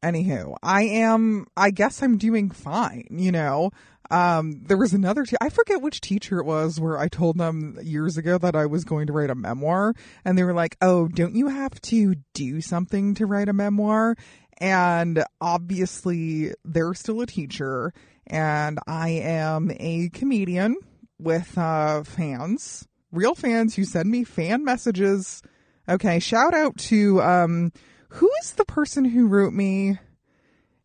anywho, 0.04 0.56
I 0.62 0.84
am, 0.84 1.48
I 1.56 1.72
guess 1.72 2.02
I'm 2.02 2.18
doing 2.18 2.50
fine, 2.50 3.08
you 3.12 3.32
know. 3.32 3.72
Um, 4.10 4.64
there 4.66 4.78
was 4.78 4.94
another, 4.94 5.24
te- 5.24 5.38
I 5.40 5.50
forget 5.50 5.82
which 5.82 6.02
teacher 6.02 6.40
it 6.40 6.46
was 6.46 6.80
where 6.80 6.98
I 6.98 7.08
told 7.08 7.38
them 7.38 7.78
years 7.82 8.18
ago 8.18 8.38
that 8.40 8.58
I 8.58 8.66
was 8.66 8.84
going 8.84 9.08
to 9.08 9.14
write 9.14 9.30
a 9.30 9.36
memoir 9.36 9.94
and 10.26 10.38
they 10.38 10.44
were 10.44 10.54
like, 10.54 10.76
Oh, 10.82 11.08
don't 11.08 11.34
you 11.34 11.48
have 11.48 11.80
to 11.82 12.16
do 12.34 12.60
something 12.60 13.16
to 13.16 13.26
write 13.26 13.48
a 13.48 13.54
memoir? 13.54 14.16
And 14.58 15.24
obviously 15.40 16.54
they're 16.66 16.94
still 16.94 17.22
a 17.22 17.26
teacher 17.26 17.94
and 18.28 18.80
I 18.86 19.10
am 19.10 19.72
a 19.80 20.10
comedian 20.10 20.76
with, 21.18 21.58
uh, 21.58 22.04
fans, 22.04 22.86
real 23.14 23.34
fans 23.34 23.76
who 23.76 23.86
send 23.86 24.12
me 24.12 24.26
fan 24.26 24.66
messages. 24.66 25.42
Okay. 25.88 26.20
Shout 26.20 26.54
out 26.54 26.78
to, 26.78 27.22
um, 27.22 27.72
who 28.14 28.30
is 28.42 28.54
the 28.54 28.66
person 28.66 29.06
who 29.06 29.28
wrote 29.28 29.54
me 29.54 29.98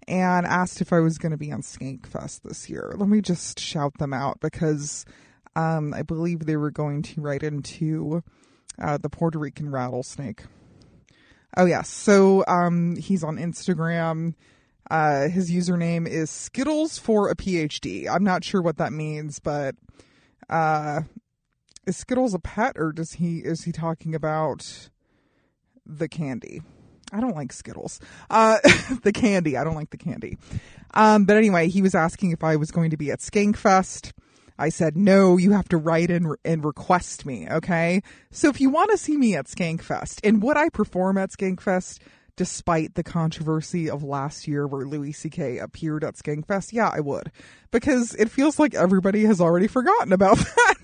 and 0.06 0.46
asked 0.46 0.80
if 0.80 0.92
I 0.92 1.00
was 1.00 1.18
going 1.18 1.32
to 1.32 1.38
be 1.38 1.50
on 1.50 1.60
Skankfest 1.60 2.42
this 2.42 2.70
year? 2.70 2.94
Let 2.96 3.08
me 3.08 3.20
just 3.20 3.58
shout 3.58 3.98
them 3.98 4.12
out 4.12 4.38
because 4.40 5.04
um, 5.56 5.92
I 5.92 6.02
believe 6.02 6.46
they 6.46 6.56
were 6.56 6.70
going 6.70 7.02
to 7.02 7.20
write 7.20 7.42
into 7.42 8.22
uh, 8.80 8.98
the 8.98 9.10
Puerto 9.10 9.40
Rican 9.40 9.70
rattlesnake. 9.70 10.44
Oh 11.56 11.64
yes, 11.64 11.88
so 11.88 12.44
um, 12.46 12.94
he's 12.94 13.24
on 13.24 13.38
Instagram. 13.38 14.34
Uh, 14.88 15.28
his 15.28 15.50
username 15.50 16.06
is 16.06 16.30
Skittles 16.30 16.96
for 16.96 17.28
a 17.28 17.34
PhD. 17.34 18.08
I'm 18.08 18.22
not 18.22 18.44
sure 18.44 18.62
what 18.62 18.76
that 18.76 18.92
means, 18.92 19.40
but 19.40 19.74
uh, 20.48 21.00
is 21.86 21.96
Skittles 21.96 22.34
a 22.34 22.38
pet 22.38 22.76
or 22.76 22.92
does 22.92 23.14
he 23.14 23.38
is 23.38 23.64
he 23.64 23.72
talking 23.72 24.14
about 24.14 24.90
the 25.84 26.06
candy? 26.08 26.62
I 27.12 27.20
don't 27.20 27.36
like 27.36 27.52
Skittles. 27.52 28.00
Uh, 28.28 28.58
the 29.02 29.12
candy. 29.12 29.56
I 29.56 29.64
don't 29.64 29.74
like 29.74 29.90
the 29.90 29.96
candy. 29.96 30.38
Um, 30.94 31.24
but 31.24 31.36
anyway, 31.36 31.68
he 31.68 31.82
was 31.82 31.94
asking 31.94 32.32
if 32.32 32.42
I 32.42 32.56
was 32.56 32.70
going 32.70 32.90
to 32.90 32.96
be 32.96 33.10
at 33.10 33.20
Skankfest. 33.20 34.12
I 34.58 34.70
said, 34.70 34.96
no, 34.96 35.36
you 35.36 35.52
have 35.52 35.68
to 35.68 35.76
write 35.76 36.10
in 36.10 36.34
and 36.44 36.64
request 36.64 37.26
me. 37.26 37.46
Okay. 37.48 38.02
So 38.30 38.48
if 38.48 38.60
you 38.60 38.70
want 38.70 38.90
to 38.90 38.96
see 38.96 39.16
me 39.16 39.36
at 39.36 39.46
Skankfest 39.46 40.20
and 40.24 40.42
would 40.42 40.56
I 40.56 40.70
perform 40.70 41.18
at 41.18 41.30
Skankfest 41.30 41.98
despite 42.36 42.94
the 42.94 43.02
controversy 43.02 43.88
of 43.88 44.02
last 44.02 44.46
year 44.46 44.66
where 44.66 44.86
Louis 44.86 45.12
C.K. 45.12 45.58
appeared 45.58 46.04
at 46.04 46.14
Skankfest? 46.14 46.72
Yeah, 46.72 46.90
I 46.92 47.00
would 47.00 47.30
because 47.70 48.14
it 48.14 48.30
feels 48.30 48.58
like 48.58 48.74
everybody 48.74 49.24
has 49.24 49.40
already 49.40 49.66
forgotten 49.66 50.12
about 50.12 50.38
that. 50.56 50.74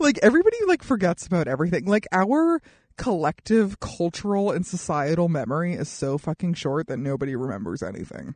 like 0.00 0.18
everybody 0.22 0.56
like 0.66 0.82
forgets 0.82 1.26
about 1.26 1.48
everything. 1.48 1.84
Like 1.86 2.06
our 2.12 2.60
collective 2.96 3.80
cultural 3.80 4.50
and 4.50 4.66
societal 4.66 5.28
memory 5.28 5.74
is 5.74 5.88
so 5.88 6.18
fucking 6.18 6.54
short 6.54 6.86
that 6.88 6.98
nobody 6.98 7.34
remembers 7.34 7.82
anything. 7.82 8.34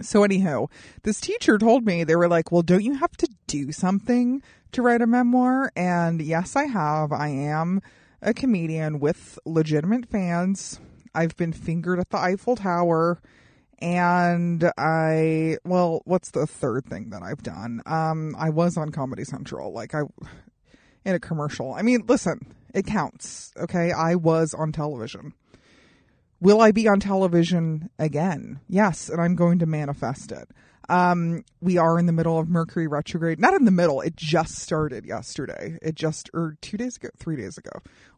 So 0.00 0.24
anyhow, 0.24 0.66
this 1.02 1.20
teacher 1.20 1.56
told 1.56 1.86
me 1.86 2.02
they 2.02 2.16
were 2.16 2.28
like, 2.28 2.50
"Well, 2.50 2.62
don't 2.62 2.82
you 2.82 2.94
have 2.94 3.16
to 3.18 3.28
do 3.46 3.70
something 3.70 4.42
to 4.72 4.82
write 4.82 5.02
a 5.02 5.06
memoir?" 5.06 5.70
And 5.76 6.20
yes, 6.20 6.56
I 6.56 6.64
have. 6.64 7.12
I 7.12 7.28
am 7.28 7.80
a 8.20 8.34
comedian 8.34 8.98
with 8.98 9.38
legitimate 9.44 10.06
fans. 10.06 10.80
I've 11.14 11.36
been 11.36 11.52
fingered 11.52 12.00
at 12.00 12.10
the 12.10 12.18
Eiffel 12.18 12.56
Tower 12.56 13.20
and 13.78 14.70
I 14.76 15.58
well, 15.64 16.02
what's 16.04 16.30
the 16.30 16.46
third 16.46 16.86
thing 16.86 17.10
that 17.10 17.22
I've 17.22 17.42
done? 17.42 17.82
Um 17.86 18.34
I 18.38 18.50
was 18.50 18.76
on 18.76 18.90
Comedy 18.90 19.24
Central 19.24 19.72
like 19.72 19.94
I 19.94 20.02
in 21.04 21.14
a 21.14 21.20
commercial. 21.20 21.72
I 21.72 21.82
mean, 21.82 22.04
listen, 22.08 22.40
it 22.74 22.86
counts. 22.86 23.52
Okay. 23.56 23.92
I 23.92 24.16
was 24.16 24.52
on 24.52 24.72
television. 24.72 25.32
Will 26.40 26.60
I 26.60 26.72
be 26.72 26.86
on 26.88 27.00
television 27.00 27.88
again? 27.98 28.60
Yes. 28.68 29.08
And 29.08 29.20
I'm 29.20 29.36
going 29.36 29.60
to 29.60 29.66
manifest 29.66 30.32
it. 30.32 30.48
Um, 30.88 31.44
we 31.62 31.78
are 31.78 31.98
in 31.98 32.04
the 32.04 32.12
middle 32.12 32.38
of 32.38 32.48
Mercury 32.48 32.86
retrograde. 32.86 33.40
Not 33.40 33.54
in 33.54 33.64
the 33.64 33.70
middle. 33.70 34.02
It 34.02 34.16
just 34.16 34.58
started 34.58 35.06
yesterday. 35.06 35.78
It 35.80 35.94
just, 35.94 36.28
or 36.34 36.58
two 36.60 36.76
days 36.76 36.96
ago, 36.96 37.08
three 37.16 37.36
days 37.36 37.56
ago. 37.56 37.70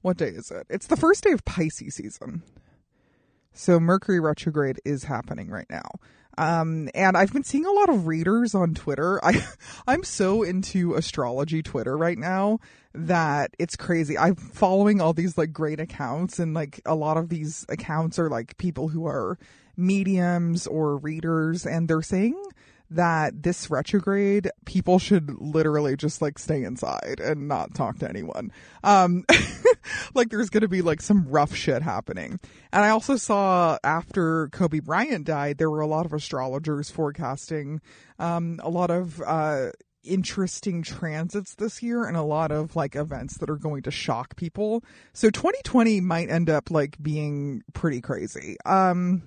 What 0.02 0.16
day 0.16 0.30
is 0.30 0.50
it? 0.50 0.66
It's 0.68 0.88
the 0.88 0.96
first 0.96 1.22
day 1.22 1.30
of 1.30 1.44
Pisces 1.44 1.94
season. 1.94 2.42
So 3.52 3.78
Mercury 3.78 4.18
retrograde 4.18 4.80
is 4.84 5.04
happening 5.04 5.48
right 5.48 5.70
now. 5.70 5.88
Um, 6.38 6.88
and 6.94 7.16
I've 7.16 7.32
been 7.32 7.44
seeing 7.44 7.64
a 7.66 7.72
lot 7.72 7.88
of 7.88 8.06
readers 8.06 8.54
on 8.54 8.74
Twitter. 8.74 9.18
I, 9.24 9.44
I'm 9.86 10.04
so 10.04 10.42
into 10.42 10.94
astrology 10.94 11.62
Twitter 11.62 11.96
right 11.96 12.18
now 12.18 12.58
that 12.94 13.54
it's 13.58 13.76
crazy. 13.76 14.16
I'm 14.16 14.36
following 14.36 15.00
all 15.00 15.12
these 15.12 15.36
like 15.36 15.52
great 15.52 15.80
accounts 15.80 16.38
and 16.38 16.54
like 16.54 16.80
a 16.86 16.94
lot 16.94 17.16
of 17.16 17.28
these 17.28 17.66
accounts 17.68 18.18
are 18.18 18.30
like 18.30 18.56
people 18.56 18.88
who 18.88 19.06
are 19.06 19.38
mediums 19.76 20.66
or 20.66 20.96
readers 20.96 21.66
and 21.66 21.88
they're 21.88 22.00
saying 22.00 22.42
that 22.90 23.42
this 23.42 23.68
retrograde 23.68 24.48
people 24.64 24.98
should 24.98 25.40
literally 25.40 25.96
just 25.96 26.22
like 26.22 26.38
stay 26.38 26.62
inside 26.62 27.20
and 27.22 27.48
not 27.48 27.74
talk 27.74 27.98
to 27.98 28.08
anyone. 28.08 28.50
Um 28.82 29.24
like 30.14 30.30
there's 30.30 30.50
going 30.50 30.62
to 30.62 30.68
be 30.68 30.82
like 30.82 31.00
some 31.00 31.26
rough 31.28 31.54
shit 31.54 31.82
happening. 31.82 32.38
And 32.72 32.84
I 32.84 32.90
also 32.90 33.16
saw 33.16 33.78
after 33.84 34.48
Kobe 34.48 34.80
Bryant 34.80 35.26
died 35.26 35.58
there 35.58 35.70
were 35.70 35.80
a 35.80 35.86
lot 35.86 36.06
of 36.06 36.12
astrologers 36.12 36.90
forecasting 36.90 37.80
um 38.18 38.60
a 38.62 38.70
lot 38.70 38.90
of 38.90 39.20
uh 39.22 39.70
interesting 40.04 40.82
transits 40.82 41.56
this 41.56 41.82
year 41.82 42.04
and 42.04 42.16
a 42.16 42.22
lot 42.22 42.52
of 42.52 42.76
like 42.76 42.94
events 42.94 43.38
that 43.38 43.50
are 43.50 43.56
going 43.56 43.82
to 43.82 43.90
shock 43.90 44.36
people. 44.36 44.84
So 45.12 45.30
2020 45.30 46.00
might 46.00 46.30
end 46.30 46.48
up 46.48 46.70
like 46.70 46.96
being 47.02 47.62
pretty 47.72 48.00
crazy. 48.00 48.56
Um 48.64 49.22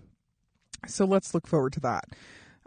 so 0.87 1.05
let's 1.05 1.33
look 1.33 1.47
forward 1.47 1.73
to 1.73 1.79
that. 1.81 2.05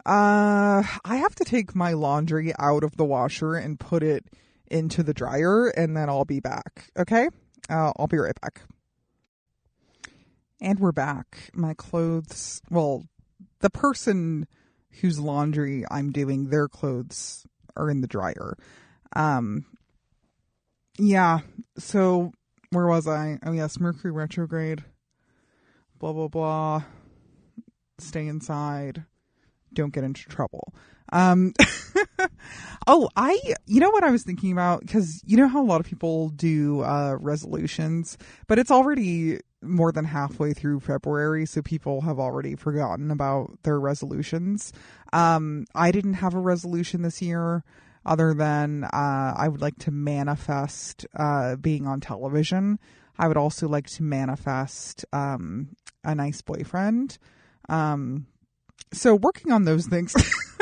Uh, 0.05 0.83
I 1.05 1.15
have 1.15 1.33
to 1.35 1.45
take 1.45 1.75
my 1.75 1.93
laundry 1.93 2.53
out 2.59 2.83
of 2.83 2.97
the 2.97 3.05
washer 3.05 3.55
and 3.55 3.79
put 3.79 4.03
it 4.03 4.25
into 4.69 5.01
the 5.03 5.13
dryer, 5.13 5.67
and 5.67 5.95
then 5.95 6.09
I'll 6.09 6.25
be 6.25 6.39
back. 6.39 6.91
Okay? 6.97 7.29
Uh, 7.69 7.91
I'll 7.97 8.07
be 8.07 8.17
right 8.17 8.39
back. 8.41 8.61
And 10.61 10.79
we're 10.79 10.91
back. 10.91 11.49
My 11.53 11.73
clothes, 11.73 12.61
well, 12.69 13.05
the 13.59 13.69
person 13.69 14.47
whose 15.01 15.19
laundry 15.19 15.83
I'm 15.89 16.11
doing, 16.11 16.49
their 16.49 16.67
clothes 16.67 17.45
are 17.75 17.89
in 17.89 18.01
the 18.01 18.07
dryer. 18.07 18.55
Um, 19.15 19.65
yeah. 20.97 21.39
So 21.77 22.31
where 22.69 22.87
was 22.87 23.07
I? 23.07 23.39
Oh 23.45 23.51
yes, 23.51 23.79
Mercury 23.79 24.11
retrograde. 24.11 24.83
Blah 25.99 26.13
blah 26.13 26.27
blah. 26.27 26.83
Stay 27.99 28.27
inside 28.27 29.05
don't 29.73 29.93
get 29.93 30.03
into 30.03 30.25
trouble. 30.27 30.73
Um, 31.11 31.53
oh, 32.87 33.09
I, 33.15 33.39
you 33.65 33.79
know 33.79 33.89
what 33.89 34.03
I 34.03 34.11
was 34.11 34.23
thinking 34.23 34.51
about? 34.51 34.81
Because 34.81 35.21
you 35.25 35.37
know 35.37 35.47
how 35.47 35.61
a 35.61 35.65
lot 35.65 35.79
of 35.79 35.85
people 35.85 36.29
do 36.29 36.81
uh, 36.81 37.17
resolutions, 37.19 38.17
but 38.47 38.59
it's 38.59 38.71
already 38.71 39.39
more 39.61 39.91
than 39.91 40.05
halfway 40.05 40.53
through 40.53 40.81
February, 40.81 41.45
so 41.45 41.61
people 41.61 42.01
have 42.01 42.19
already 42.19 42.55
forgotten 42.55 43.11
about 43.11 43.57
their 43.63 43.79
resolutions. 43.79 44.73
Um, 45.13 45.65
I 45.73 45.91
didn't 45.91 46.15
have 46.15 46.33
a 46.33 46.39
resolution 46.39 47.01
this 47.01 47.21
year 47.21 47.63
other 48.05 48.33
than 48.33 48.83
uh, 48.83 49.33
I 49.37 49.47
would 49.47 49.61
like 49.61 49.77
to 49.79 49.91
manifest 49.91 51.05
uh, 51.15 51.55
being 51.55 51.87
on 51.87 52.01
television. 52.01 52.79
I 53.17 53.27
would 53.27 53.37
also 53.37 53.67
like 53.67 53.87
to 53.91 54.03
manifest 54.03 55.05
um, 55.13 55.69
a 56.03 56.15
nice 56.15 56.41
boyfriend. 56.41 57.17
Um, 57.69 58.27
so 58.91 59.15
working 59.15 59.51
on 59.51 59.65
those 59.65 59.87
things, 59.87 60.15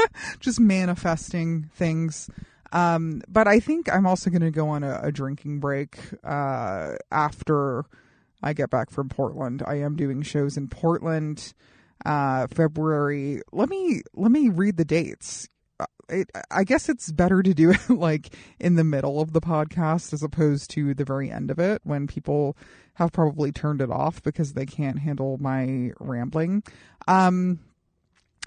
just 0.40 0.60
manifesting 0.60 1.70
things. 1.76 2.30
Um, 2.72 3.22
but 3.28 3.48
I 3.48 3.60
think 3.60 3.94
I'm 3.94 4.08
also 4.08 4.30
going 4.30 4.42
to 4.42 4.52
go 4.52 4.70
on 4.70 4.84
a, 4.84 5.00
a 5.04 5.12
drinking 5.12 5.60
break 5.60 5.98
uh, 6.24 6.96
after 7.12 7.84
I 8.42 8.54
get 8.54 8.70
back 8.70 8.90
from 8.90 9.10
Portland. 9.10 9.62
I 9.66 9.76
am 9.80 9.96
doing 9.96 10.22
shows 10.22 10.58
in 10.58 10.70
Portland, 10.70 11.54
uh, 12.06 12.48
February. 12.48 13.42
Let 13.52 13.70
me 13.70 14.02
let 14.14 14.32
me 14.32 14.50
read 14.50 14.78
the 14.78 14.86
dates. 14.86 15.50
Uh, 15.80 15.86
It, 16.08 16.30
I 16.50 16.64
guess 16.64 16.88
it's 16.88 17.12
better 17.12 17.44
to 17.44 17.54
do 17.54 17.72
it 17.72 17.90
like 17.90 18.34
in 18.60 18.76
the 18.76 18.84
middle 18.86 19.20
of 19.20 19.34
the 19.34 19.42
podcast 19.42 20.14
as 20.14 20.24
opposed 20.24 20.70
to 20.72 20.94
the 20.94 21.06
very 21.06 21.30
end 21.30 21.52
of 21.52 21.60
it 21.60 21.82
when 21.84 22.08
people 22.08 22.56
have 22.96 23.12
probably 23.12 23.52
turned 23.52 23.82
it 23.82 23.92
off 23.92 24.24
because 24.24 24.54
they 24.54 24.66
can't 24.66 25.00
handle 25.00 25.38
my 25.40 25.92
rambling. 26.00 26.64
Um, 27.08 27.60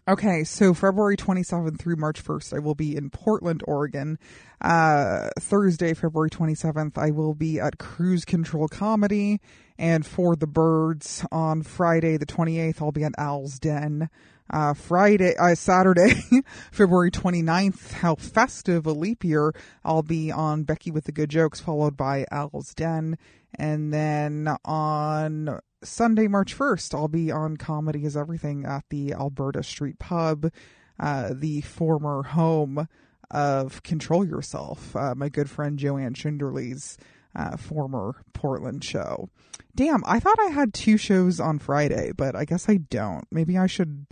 Okay, 0.07 0.45
so 0.45 0.75
February 0.75 1.17
27th 1.17 1.79
through 1.79 1.97
March 1.97 2.23
1st, 2.23 2.57
I 2.57 2.59
will 2.59 2.75
be 2.75 2.95
in 2.95 3.09
Portland, 3.09 3.63
Oregon. 3.67 4.19
Uh, 4.61 5.31
Thursday, 5.41 5.95
February 5.95 6.29
27th, 6.29 6.99
I 6.99 7.11
will 7.11 7.33
be 7.33 7.59
at 7.59 7.79
Cruise 7.79 8.27
Control 8.27 8.69
Comedy 8.69 9.41
and 9.79 10.05
For 10.05 10.37
the 10.37 10.47
Birds. 10.47 11.25
On 11.33 11.63
Friday, 11.63 12.19
the 12.19 12.27
28th, 12.27 12.83
I'll 12.83 12.93
be 12.93 13.05
at 13.05 13.13
Owl's 13.17 13.59
Den. 13.59 14.11
Uh, 14.51 14.75
Friday, 14.75 15.37
uh, 15.39 15.55
Saturday, 15.55 16.13
February 16.71 17.11
29th, 17.11 17.93
how 17.95 18.15
festive 18.15 18.85
a 18.85 18.93
leap 18.93 19.25
year. 19.25 19.55
I'll 19.87 20.03
be 20.03 20.31
on 20.31 20.65
Becky 20.65 20.91
with 20.91 21.05
the 21.05 21.13
Good 21.13 21.31
Jokes, 21.31 21.61
followed 21.61 21.97
by 21.97 22.27
Owl's 22.31 22.75
Den. 22.75 23.17
And 23.55 23.91
then 23.91 24.55
on 24.67 25.61
Sunday, 25.85 26.29
March 26.29 26.57
1st, 26.57 26.95
I'll 26.95 27.09
be 27.09 27.31
on 27.31 27.57
Comedy 27.57 28.05
is 28.05 28.17
Everything 28.17 28.65
at 28.65 28.85
the 28.89 29.13
Alberta 29.13 29.63
Street 29.63 29.99
Pub, 29.99 30.51
uh, 30.99 31.31
the 31.35 31.61
former 31.61 32.23
home 32.23 32.89
of 33.31 33.83
Control 33.83 34.25
Yourself, 34.25 34.95
uh, 34.97 35.15
my 35.15 35.29
good 35.29 35.51
friend 35.51 35.79
Joanne 35.79 36.15
Schinderly's 36.15 36.97
uh, 37.35 37.57
former 37.57 38.23
Portland 38.33 38.85
show. 38.85 39.29
Damn, 39.75 40.03
I 40.07 40.21
thought 40.21 40.39
I 40.41 40.51
had 40.51 40.73
two 40.73 40.97
shows 40.97 41.41
on 41.41 41.59
Friday, 41.59 42.13
but 42.17 42.37
I 42.37 42.45
guess 42.45 42.69
I 42.69 42.77
don't. 42.77 43.27
Maybe 43.31 43.59
I 43.59 43.67
should 43.67 44.07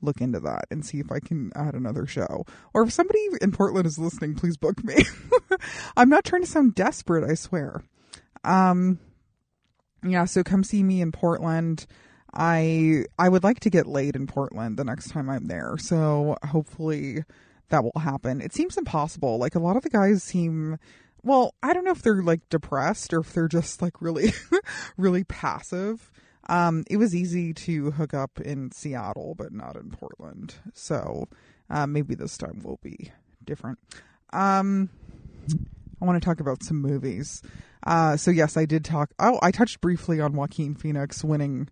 look 0.00 0.20
into 0.20 0.40
that 0.40 0.66
and 0.70 0.86
see 0.86 1.00
if 1.00 1.10
I 1.10 1.18
can 1.18 1.50
add 1.56 1.74
another 1.74 2.06
show. 2.06 2.44
Or 2.72 2.82
if 2.82 2.92
somebody 2.92 3.20
in 3.40 3.50
Portland 3.50 3.86
is 3.86 3.98
listening, 3.98 4.36
please 4.36 4.56
book 4.56 4.82
me. 4.84 5.04
I'm 5.96 6.08
not 6.08 6.24
trying 6.24 6.42
to 6.42 6.48
sound 6.48 6.74
desperate, 6.74 7.28
I 7.28 7.34
swear. 7.34 7.82
Um, 8.44 9.00
yeah, 10.02 10.24
so 10.24 10.42
come 10.42 10.64
see 10.64 10.82
me 10.82 11.00
in 11.00 11.12
Portland. 11.12 11.86
I 12.32 13.04
I 13.18 13.28
would 13.28 13.42
like 13.42 13.60
to 13.60 13.70
get 13.70 13.86
laid 13.86 14.14
in 14.14 14.26
Portland 14.26 14.76
the 14.76 14.84
next 14.84 15.10
time 15.10 15.30
I'm 15.30 15.46
there. 15.46 15.76
So 15.78 16.36
hopefully 16.46 17.24
that 17.70 17.82
will 17.82 18.00
happen. 18.00 18.40
It 18.40 18.54
seems 18.54 18.76
impossible. 18.76 19.38
Like 19.38 19.54
a 19.54 19.60
lot 19.60 19.76
of 19.76 19.82
the 19.82 19.90
guys 19.90 20.22
seem 20.22 20.78
well, 21.24 21.54
I 21.62 21.72
don't 21.72 21.84
know 21.84 21.90
if 21.90 22.02
they're 22.02 22.22
like 22.22 22.48
depressed 22.48 23.12
or 23.12 23.20
if 23.20 23.32
they're 23.32 23.48
just 23.48 23.82
like 23.82 24.00
really 24.00 24.32
really 24.96 25.24
passive. 25.24 26.10
Um 26.48 26.84
it 26.90 26.98
was 26.98 27.14
easy 27.14 27.52
to 27.54 27.90
hook 27.92 28.14
up 28.14 28.40
in 28.40 28.72
Seattle 28.72 29.34
but 29.34 29.52
not 29.52 29.76
in 29.76 29.90
Portland. 29.90 30.54
So 30.74 31.28
uh, 31.70 31.86
maybe 31.86 32.14
this 32.14 32.38
time 32.38 32.60
will 32.62 32.78
be 32.82 33.10
different. 33.44 33.78
Um 34.32 34.90
I 36.00 36.04
want 36.04 36.20
to 36.20 36.24
talk 36.24 36.40
about 36.40 36.62
some 36.62 36.80
movies. 36.80 37.42
Uh, 37.86 38.16
so 38.16 38.30
yes, 38.30 38.56
I 38.56 38.64
did 38.64 38.84
talk. 38.84 39.10
Oh, 39.18 39.38
I 39.42 39.50
touched 39.50 39.80
briefly 39.80 40.20
on 40.20 40.34
Joaquin 40.34 40.74
Phoenix 40.74 41.24
winning 41.24 41.68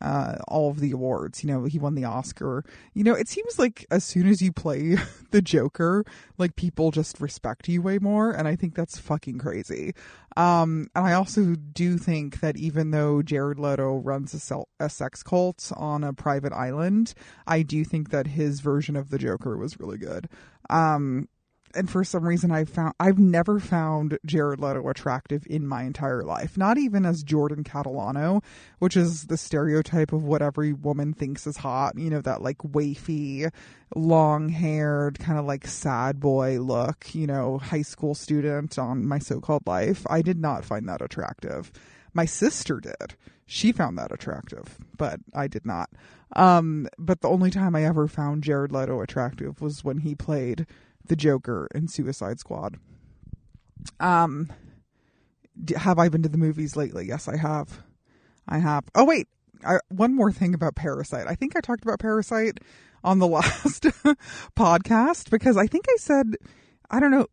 uh, 0.00 0.36
all 0.48 0.70
of 0.70 0.80
the 0.80 0.90
awards. 0.90 1.44
You 1.44 1.50
know, 1.50 1.64
he 1.64 1.78
won 1.78 1.94
the 1.94 2.04
Oscar. 2.04 2.64
You 2.94 3.04
know, 3.04 3.14
it 3.14 3.28
seems 3.28 3.58
like 3.58 3.86
as 3.90 4.04
soon 4.04 4.26
as 4.26 4.42
you 4.42 4.52
play 4.52 4.96
the 5.30 5.42
Joker, 5.42 6.04
like 6.38 6.56
people 6.56 6.90
just 6.90 7.20
respect 7.20 7.68
you 7.68 7.82
way 7.82 7.98
more, 7.98 8.32
and 8.32 8.48
I 8.48 8.56
think 8.56 8.74
that's 8.74 8.98
fucking 8.98 9.38
crazy. 9.38 9.94
Um, 10.36 10.88
and 10.94 11.06
I 11.06 11.12
also 11.12 11.54
do 11.54 11.98
think 11.98 12.40
that 12.40 12.56
even 12.56 12.90
though 12.90 13.22
Jared 13.22 13.58
Leto 13.58 13.98
runs 13.98 14.34
a, 14.34 14.40
sel- 14.40 14.68
a 14.80 14.88
sex 14.88 15.22
cult 15.22 15.70
on 15.76 16.02
a 16.02 16.12
private 16.12 16.52
island, 16.52 17.14
I 17.46 17.62
do 17.62 17.84
think 17.84 18.10
that 18.10 18.26
his 18.26 18.60
version 18.60 18.96
of 18.96 19.10
the 19.10 19.18
Joker 19.18 19.56
was 19.56 19.78
really 19.78 19.98
good. 19.98 20.28
Um, 20.70 21.28
and 21.74 21.90
for 21.90 22.04
some 22.04 22.24
reason 22.26 22.50
I 22.50 22.64
found 22.64 22.94
I've 23.00 23.18
never 23.18 23.58
found 23.58 24.18
Jared 24.24 24.60
Leto 24.60 24.88
attractive 24.88 25.46
in 25.48 25.66
my 25.66 25.82
entire 25.82 26.22
life. 26.22 26.56
Not 26.56 26.78
even 26.78 27.04
as 27.04 27.22
Jordan 27.22 27.64
Catalano, 27.64 28.42
which 28.78 28.96
is 28.96 29.26
the 29.26 29.36
stereotype 29.36 30.12
of 30.12 30.24
what 30.24 30.42
every 30.42 30.72
woman 30.72 31.12
thinks 31.12 31.46
is 31.46 31.58
hot, 31.58 31.98
you 31.98 32.10
know, 32.10 32.20
that 32.20 32.42
like 32.42 32.58
wafy, 32.58 33.50
long-haired, 33.94 35.18
kind 35.18 35.38
of 35.38 35.44
like 35.44 35.66
sad 35.66 36.20
boy 36.20 36.60
look, 36.60 37.14
you 37.14 37.26
know, 37.26 37.58
high 37.58 37.82
school 37.82 38.14
student 38.14 38.78
on 38.78 39.06
my 39.06 39.18
so-called 39.18 39.66
life. 39.66 40.06
I 40.08 40.22
did 40.22 40.38
not 40.38 40.64
find 40.64 40.88
that 40.88 41.02
attractive. 41.02 41.72
My 42.14 42.26
sister 42.26 42.80
did. 42.80 43.14
She 43.46 43.72
found 43.72 43.98
that 43.98 44.12
attractive, 44.12 44.78
but 44.96 45.20
I 45.34 45.46
did 45.46 45.66
not. 45.66 45.90
Um, 46.34 46.88
but 46.98 47.20
the 47.20 47.28
only 47.28 47.50
time 47.50 47.76
I 47.76 47.84
ever 47.84 48.08
found 48.08 48.42
Jared 48.42 48.72
Leto 48.72 49.00
attractive 49.00 49.60
was 49.60 49.84
when 49.84 49.98
he 49.98 50.14
played 50.14 50.66
the 51.06 51.16
Joker 51.16 51.68
in 51.74 51.88
Suicide 51.88 52.38
Squad. 52.38 52.78
Um, 54.00 54.52
have 55.76 55.98
I 55.98 56.08
been 56.08 56.22
to 56.22 56.28
the 56.28 56.38
movies 56.38 56.76
lately? 56.76 57.06
Yes, 57.06 57.28
I 57.28 57.36
have. 57.36 57.82
I 58.48 58.58
have. 58.58 58.84
Oh 58.94 59.04
wait, 59.04 59.28
I, 59.64 59.78
one 59.88 60.14
more 60.14 60.32
thing 60.32 60.54
about 60.54 60.74
Parasite. 60.74 61.26
I 61.26 61.34
think 61.34 61.56
I 61.56 61.60
talked 61.60 61.84
about 61.84 62.00
Parasite 62.00 62.58
on 63.04 63.18
the 63.18 63.26
last 63.28 63.84
podcast 64.56 65.30
because 65.30 65.56
I 65.56 65.66
think 65.66 65.86
I 65.88 65.96
said 65.98 66.36
I 66.90 67.00
don't 67.00 67.10
know. 67.10 67.26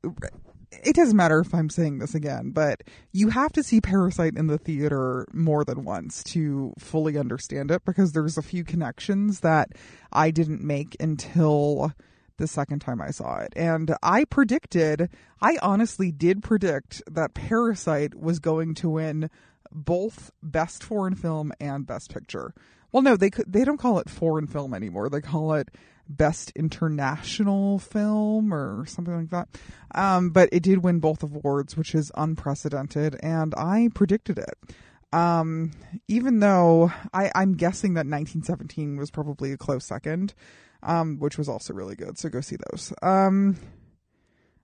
It 0.71 0.95
doesn't 0.95 1.17
matter 1.17 1.39
if 1.39 1.53
I'm 1.53 1.69
saying 1.69 1.97
this 1.97 2.13
again, 2.15 2.51
but 2.51 2.83
you 3.11 3.29
have 3.29 3.51
to 3.53 3.63
see 3.63 3.81
Parasite 3.81 4.37
in 4.37 4.47
the 4.47 4.57
theater 4.57 5.27
more 5.33 5.65
than 5.65 5.83
once 5.83 6.23
to 6.25 6.73
fully 6.77 7.17
understand 7.17 7.71
it 7.71 7.83
because 7.85 8.11
there's 8.11 8.37
a 8.37 8.43
few 8.43 8.63
connections 8.63 9.39
that 9.41 9.69
I 10.13 10.31
didn't 10.31 10.63
make 10.63 10.95
until 10.99 11.91
the 12.39 12.47
second 12.47 12.79
time 12.79 13.01
I 13.01 13.11
saw 13.11 13.37
it. 13.37 13.53
And 13.55 13.95
I 14.01 14.25
predicted, 14.25 15.09
I 15.41 15.57
honestly 15.61 16.11
did 16.11 16.41
predict 16.41 17.03
that 17.09 17.35
Parasite 17.35 18.15
was 18.15 18.39
going 18.39 18.73
to 18.75 18.89
win 18.89 19.29
both 19.71 20.31
Best 20.41 20.83
Foreign 20.83 21.15
Film 21.15 21.53
and 21.59 21.85
Best 21.85 22.11
Picture. 22.11 22.55
Well, 22.91 23.03
no, 23.03 23.15
they 23.15 23.29
could, 23.29 23.51
they 23.51 23.63
don't 23.63 23.77
call 23.77 23.99
it 23.99 24.09
foreign 24.09 24.47
film 24.47 24.73
anymore. 24.73 25.09
They 25.09 25.21
call 25.21 25.53
it 25.53 25.69
Best 26.07 26.51
International 26.55 27.77
Film 27.77 28.51
or 28.51 28.85
something 28.87 29.15
like 29.15 29.29
that. 29.29 29.47
Um, 29.93 30.31
but 30.31 30.49
it 30.51 30.63
did 30.63 30.83
win 30.83 30.99
both 30.99 31.21
awards, 31.21 31.77
which 31.77 31.93
is 31.93 32.11
unprecedented, 32.15 33.15
and 33.21 33.53
I 33.55 33.89
predicted 33.93 34.39
it. 34.39 34.75
Um, 35.11 35.71
even 36.07 36.39
though 36.39 36.91
I, 37.13 37.31
I'm 37.33 37.53
guessing 37.55 37.93
that 37.93 38.05
1917 38.05 38.97
was 38.97 39.09
probably 39.11 39.51
a 39.51 39.57
close 39.57 39.85
second 39.85 40.33
um, 40.83 41.19
which 41.19 41.37
was 41.37 41.49
also 41.49 41.73
really 41.73 41.95
good. 41.95 42.17
So 42.17 42.29
go 42.29 42.41
see 42.41 42.57
those. 42.71 42.93
Um, 43.01 43.57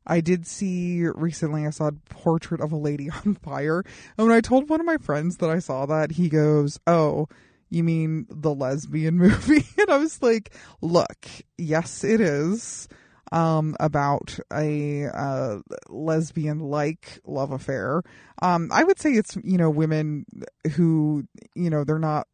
I 0.08 0.22
did 0.22 0.46
see 0.46 1.08
recently, 1.08 1.66
I 1.66 1.72
saw 1.72 1.92
Portrait 2.10 2.62
of 2.62 2.72
a 2.72 2.78
Lady 2.78 3.10
on 3.26 3.36
Fire. 3.36 3.84
And 4.18 4.28
when 4.28 4.36
I 4.36 4.42
told 4.42 4.70
one 4.70 4.80
of 4.80 4.86
my 4.86 4.98
friends 4.98 5.38
that 5.38 5.50
I 5.50 5.60
saw 5.60 5.86
that, 5.86 6.12
he 6.12 6.30
goes, 6.30 6.80
Oh, 6.86 7.28
you 7.70 7.84
mean 7.84 8.28
the 8.30 8.54
lesbian 8.54 9.18
movie? 9.18 9.66
and 9.78 9.90
I 9.90 9.98
was 9.98 10.22
like, 10.22 10.54
Look, 10.82 11.28
yes, 11.58 12.04
it 12.04 12.22
is. 12.22 12.88
Um, 13.32 13.76
about 13.80 14.38
a 14.54 15.06
uh, 15.06 15.58
lesbian 15.90 16.60
like 16.60 17.20
love 17.26 17.52
affair. 17.52 18.04
Um, 18.40 18.70
I 18.72 18.84
would 18.84 19.00
say 19.00 19.14
it's, 19.14 19.36
you 19.44 19.58
know, 19.58 19.72
women 19.72 20.28
who, 20.76 21.26
you 21.56 21.72
know, 21.72 21.84
they're 21.84 21.98
not 21.98 22.28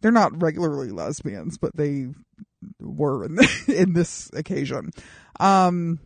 they're 0.00 0.10
not 0.10 0.42
regularly 0.42 0.90
lesbians, 0.90 1.58
but 1.58 1.76
they 1.76 2.08
were 2.80 3.24
in, 3.24 3.36
the, 3.36 3.64
in 3.76 3.92
this 3.92 4.30
occasion. 4.32 4.90
Um, 5.40 5.98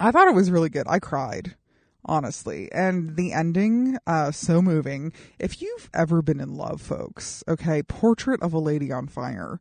I 0.00 0.10
thought 0.10 0.28
it 0.28 0.34
was 0.34 0.50
really 0.50 0.68
good. 0.68 0.86
I 0.88 0.98
cried, 0.98 1.56
honestly. 2.04 2.70
And 2.72 3.16
the 3.16 3.32
ending, 3.32 3.98
uh, 4.06 4.32
so 4.32 4.62
moving. 4.62 5.12
If 5.38 5.62
you've 5.62 5.90
ever 5.94 6.22
been 6.22 6.40
in 6.40 6.54
love, 6.54 6.80
folks, 6.80 7.44
okay, 7.46 7.82
Portrait 7.82 8.42
of 8.42 8.52
a 8.52 8.58
Lady 8.58 8.90
on 8.90 9.06
Fire 9.06 9.60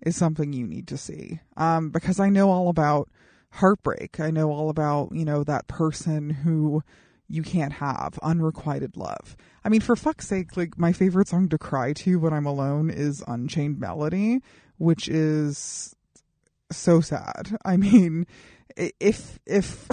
is 0.00 0.16
something 0.16 0.52
you 0.52 0.66
need 0.66 0.88
to 0.88 0.96
see. 0.96 1.40
Um, 1.56 1.90
because 1.90 2.18
I 2.18 2.28
know 2.28 2.50
all 2.50 2.68
about 2.68 3.08
heartbreak. 3.52 4.18
I 4.18 4.30
know 4.30 4.50
all 4.50 4.70
about, 4.70 5.10
you 5.12 5.24
know, 5.24 5.44
that 5.44 5.68
person 5.68 6.30
who 6.30 6.82
you 7.32 7.42
can't 7.42 7.72
have 7.72 8.18
unrequited 8.22 8.94
love. 8.94 9.38
I 9.64 9.70
mean, 9.70 9.80
for 9.80 9.96
fuck's 9.96 10.28
sake, 10.28 10.54
like 10.54 10.78
my 10.78 10.92
favorite 10.92 11.28
song 11.28 11.48
to 11.48 11.56
cry 11.56 11.94
to 11.94 12.18
when 12.18 12.34
I'm 12.34 12.44
alone 12.44 12.90
is 12.90 13.24
Unchained 13.26 13.80
Melody, 13.80 14.40
which 14.76 15.08
is 15.08 15.96
so 16.70 17.00
sad. 17.00 17.56
I 17.64 17.78
mean, 17.78 18.26
if 18.76 19.38
if 19.46 19.88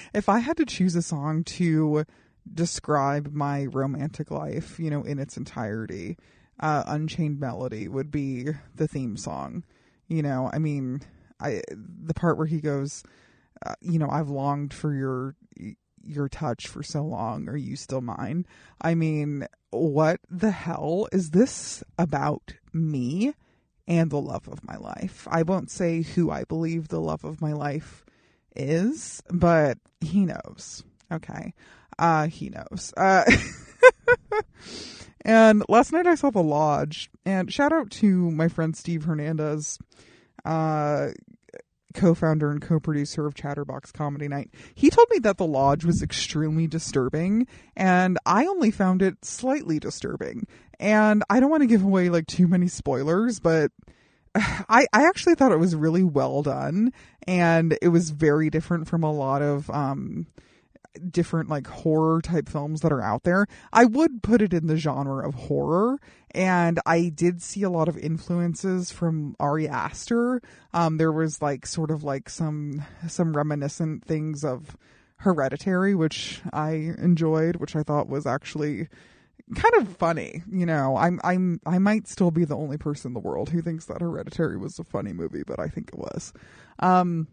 if 0.14 0.30
I 0.30 0.38
had 0.38 0.56
to 0.56 0.64
choose 0.64 0.96
a 0.96 1.02
song 1.02 1.44
to 1.44 2.06
describe 2.50 3.34
my 3.34 3.66
romantic 3.66 4.30
life, 4.30 4.80
you 4.80 4.88
know, 4.88 5.02
in 5.02 5.18
its 5.18 5.36
entirety, 5.36 6.16
uh, 6.58 6.84
Unchained 6.86 7.38
Melody 7.38 7.86
would 7.86 8.10
be 8.10 8.46
the 8.74 8.88
theme 8.88 9.18
song. 9.18 9.62
You 10.08 10.22
know, 10.22 10.48
I 10.50 10.58
mean, 10.58 11.02
I 11.38 11.60
the 11.68 12.14
part 12.14 12.38
where 12.38 12.46
he 12.46 12.62
goes, 12.62 13.02
uh, 13.66 13.74
you 13.82 13.98
know, 13.98 14.08
I've 14.08 14.30
longed 14.30 14.72
for 14.72 14.94
your 14.94 15.36
your 16.04 16.28
touch 16.28 16.66
for 16.68 16.82
so 16.82 17.02
long. 17.02 17.48
Are 17.48 17.56
you 17.56 17.76
still 17.76 18.00
mine? 18.00 18.46
I 18.80 18.94
mean, 18.94 19.46
what 19.70 20.20
the 20.30 20.50
hell 20.50 21.08
is 21.12 21.30
this 21.30 21.82
about 21.98 22.54
me 22.72 23.34
and 23.86 24.10
the 24.10 24.20
love 24.20 24.48
of 24.48 24.64
my 24.64 24.76
life? 24.76 25.26
I 25.30 25.42
won't 25.42 25.70
say 25.70 26.02
who 26.02 26.30
I 26.30 26.44
believe 26.44 26.88
the 26.88 27.00
love 27.00 27.24
of 27.24 27.40
my 27.40 27.52
life 27.52 28.04
is, 28.54 29.22
but 29.30 29.78
he 30.00 30.24
knows. 30.24 30.84
Okay. 31.10 31.54
Uh, 31.98 32.26
he 32.26 32.50
knows. 32.50 32.92
Uh, 32.96 33.24
and 35.22 35.62
last 35.68 35.92
night 35.92 36.06
I 36.06 36.14
saw 36.14 36.30
The 36.30 36.42
Lodge, 36.42 37.10
and 37.24 37.52
shout 37.52 37.72
out 37.72 37.90
to 37.92 38.30
my 38.30 38.48
friend 38.48 38.76
Steve 38.76 39.04
Hernandez, 39.04 39.78
uh, 40.44 41.10
co-founder 41.92 42.50
and 42.50 42.60
co-producer 42.60 43.26
of 43.26 43.34
Chatterbox 43.34 43.92
Comedy 43.92 44.28
Night. 44.28 44.50
He 44.74 44.90
told 44.90 45.08
me 45.10 45.18
that 45.20 45.38
The 45.38 45.46
Lodge 45.46 45.84
was 45.84 46.02
extremely 46.02 46.66
disturbing, 46.66 47.46
and 47.76 48.18
I 48.26 48.46
only 48.46 48.70
found 48.70 49.02
it 49.02 49.24
slightly 49.24 49.78
disturbing. 49.78 50.46
And 50.80 51.22
I 51.30 51.40
don't 51.40 51.50
want 51.50 51.62
to 51.62 51.68
give 51.68 51.84
away 51.84 52.08
like 52.08 52.26
too 52.26 52.48
many 52.48 52.68
spoilers, 52.68 53.38
but 53.38 53.70
I, 54.34 54.86
I 54.92 55.06
actually 55.06 55.34
thought 55.34 55.52
it 55.52 55.58
was 55.58 55.76
really 55.76 56.02
well 56.02 56.42
done 56.42 56.92
and 57.26 57.76
it 57.82 57.88
was 57.88 58.10
very 58.10 58.50
different 58.50 58.88
from 58.88 59.04
a 59.04 59.12
lot 59.12 59.42
of 59.42 59.70
um 59.70 60.26
different 61.10 61.48
like 61.48 61.66
horror 61.66 62.20
type 62.20 62.48
films 62.48 62.80
that 62.80 62.92
are 62.92 63.02
out 63.02 63.22
there. 63.24 63.46
I 63.72 63.84
would 63.84 64.22
put 64.22 64.42
it 64.42 64.52
in 64.52 64.66
the 64.66 64.76
genre 64.76 65.26
of 65.26 65.34
horror 65.34 65.98
and 66.32 66.80
I 66.86 67.08
did 67.08 67.42
see 67.42 67.62
a 67.62 67.70
lot 67.70 67.88
of 67.88 67.98
influences 67.98 68.90
from 68.90 69.36
Ari 69.40 69.68
Aster. 69.68 70.40
Um 70.72 70.98
there 70.98 71.12
was 71.12 71.40
like 71.40 71.66
sort 71.66 71.90
of 71.90 72.04
like 72.04 72.28
some 72.28 72.84
some 73.08 73.36
reminiscent 73.36 74.04
things 74.04 74.44
of 74.44 74.76
Hereditary 75.16 75.94
which 75.94 76.42
I 76.52 76.94
enjoyed, 76.98 77.56
which 77.56 77.76
I 77.76 77.82
thought 77.82 78.08
was 78.08 78.26
actually 78.26 78.88
kind 79.54 79.74
of 79.78 79.96
funny, 79.96 80.42
you 80.50 80.66
know. 80.66 80.96
I'm 80.96 81.20
I'm 81.24 81.60
I 81.66 81.78
might 81.78 82.08
still 82.08 82.30
be 82.30 82.44
the 82.44 82.56
only 82.56 82.76
person 82.76 83.10
in 83.10 83.14
the 83.14 83.20
world 83.20 83.50
who 83.50 83.62
thinks 83.62 83.86
that 83.86 84.00
Hereditary 84.00 84.56
was 84.56 84.78
a 84.78 84.84
funny 84.84 85.12
movie, 85.12 85.42
but 85.46 85.58
I 85.58 85.68
think 85.68 85.88
it 85.88 85.98
was. 85.98 86.32
Um 86.78 87.28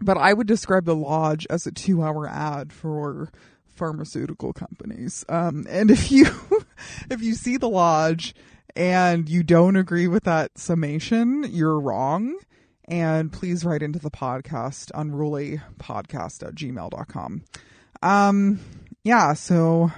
but 0.00 0.16
I 0.16 0.32
would 0.32 0.46
describe 0.46 0.84
The 0.84 0.96
Lodge 0.96 1.46
as 1.50 1.66
a 1.66 1.72
2-hour 1.72 2.28
ad 2.28 2.72
for 2.72 3.30
pharmaceutical 3.66 4.52
companies. 4.52 5.24
Um 5.28 5.66
and 5.68 5.90
if 5.90 6.10
you 6.10 6.26
if 7.10 7.22
you 7.22 7.34
see 7.34 7.56
The 7.56 7.68
Lodge 7.68 8.34
and 8.76 9.28
you 9.28 9.42
don't 9.42 9.76
agree 9.76 10.06
with 10.06 10.24
that 10.24 10.58
summation, 10.58 11.44
you're 11.50 11.80
wrong. 11.80 12.38
And 12.84 13.30
please 13.30 13.64
write 13.64 13.82
into 13.82 13.98
the 13.98 14.10
podcast, 14.10 14.90
unrulypodcast 14.92 16.46
at 16.46 16.54
gmail.com. 16.54 17.44
Um, 18.02 18.60
yeah, 19.04 19.34
so 19.34 19.90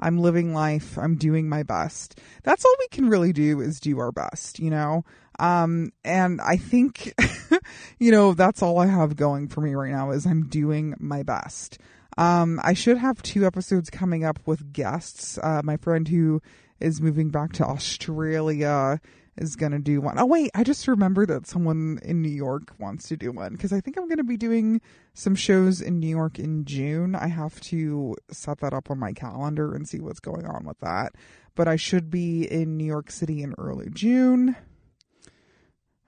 I'm 0.00 0.18
living 0.18 0.54
life. 0.54 0.96
I'm 0.96 1.16
doing 1.16 1.48
my 1.48 1.62
best. 1.62 2.18
That's 2.44 2.64
all 2.64 2.74
we 2.78 2.88
can 2.88 3.10
really 3.10 3.32
do 3.32 3.60
is 3.60 3.80
do 3.80 3.98
our 3.98 4.12
best, 4.12 4.58
you 4.58 4.70
know? 4.70 5.04
Um, 5.38 5.92
and 6.04 6.40
I 6.40 6.56
think, 6.56 7.14
you 7.98 8.10
know, 8.10 8.34
that's 8.34 8.62
all 8.62 8.78
I 8.78 8.86
have 8.86 9.16
going 9.16 9.48
for 9.48 9.60
me 9.60 9.74
right 9.74 9.92
now 9.92 10.10
is 10.10 10.26
I'm 10.26 10.46
doing 10.48 10.94
my 10.98 11.22
best. 11.22 11.78
Um, 12.16 12.60
I 12.64 12.74
should 12.74 12.98
have 12.98 13.22
two 13.22 13.46
episodes 13.46 13.90
coming 13.90 14.24
up 14.24 14.40
with 14.44 14.72
guests. 14.72 15.38
Uh, 15.40 15.60
my 15.62 15.76
friend 15.76 16.08
who 16.08 16.42
is 16.80 17.00
moving 17.00 17.30
back 17.30 17.52
to 17.54 17.64
Australia 17.64 19.00
is 19.36 19.54
going 19.54 19.72
to 19.72 19.78
do 19.78 20.00
one. 20.00 20.18
Oh, 20.18 20.26
wait, 20.26 20.50
I 20.54 20.64
just 20.64 20.88
remembered 20.88 21.28
that 21.28 21.46
someone 21.46 22.00
in 22.02 22.20
New 22.22 22.28
York 22.28 22.74
wants 22.78 23.08
to 23.08 23.16
do 23.16 23.30
one 23.30 23.52
because 23.52 23.72
I 23.72 23.80
think 23.80 23.96
I'm 23.96 24.08
going 24.08 24.18
to 24.18 24.24
be 24.24 24.36
doing 24.36 24.80
some 25.14 25.36
shows 25.36 25.80
in 25.80 26.00
New 26.00 26.08
York 26.08 26.40
in 26.40 26.64
June. 26.64 27.14
I 27.14 27.28
have 27.28 27.60
to 27.62 28.16
set 28.30 28.58
that 28.58 28.74
up 28.74 28.90
on 28.90 28.98
my 28.98 29.12
calendar 29.12 29.74
and 29.74 29.88
see 29.88 30.00
what's 30.00 30.20
going 30.20 30.44
on 30.44 30.64
with 30.64 30.80
that. 30.80 31.12
But 31.54 31.68
I 31.68 31.76
should 31.76 32.10
be 32.10 32.50
in 32.50 32.76
New 32.76 32.84
York 32.84 33.10
City 33.10 33.42
in 33.42 33.54
early 33.58 33.90
June. 33.90 34.56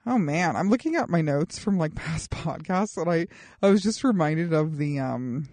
Oh 0.05 0.17
man, 0.17 0.55
I'm 0.55 0.69
looking 0.69 0.95
at 0.95 1.09
my 1.09 1.21
notes 1.21 1.59
from 1.59 1.77
like 1.77 1.95
past 1.95 2.31
podcasts 2.31 2.97
and 2.97 3.09
I 3.09 3.27
I 3.65 3.69
was 3.69 3.83
just 3.83 4.03
reminded 4.03 4.53
of 4.53 4.77
the 4.77 4.99
um 4.99 5.47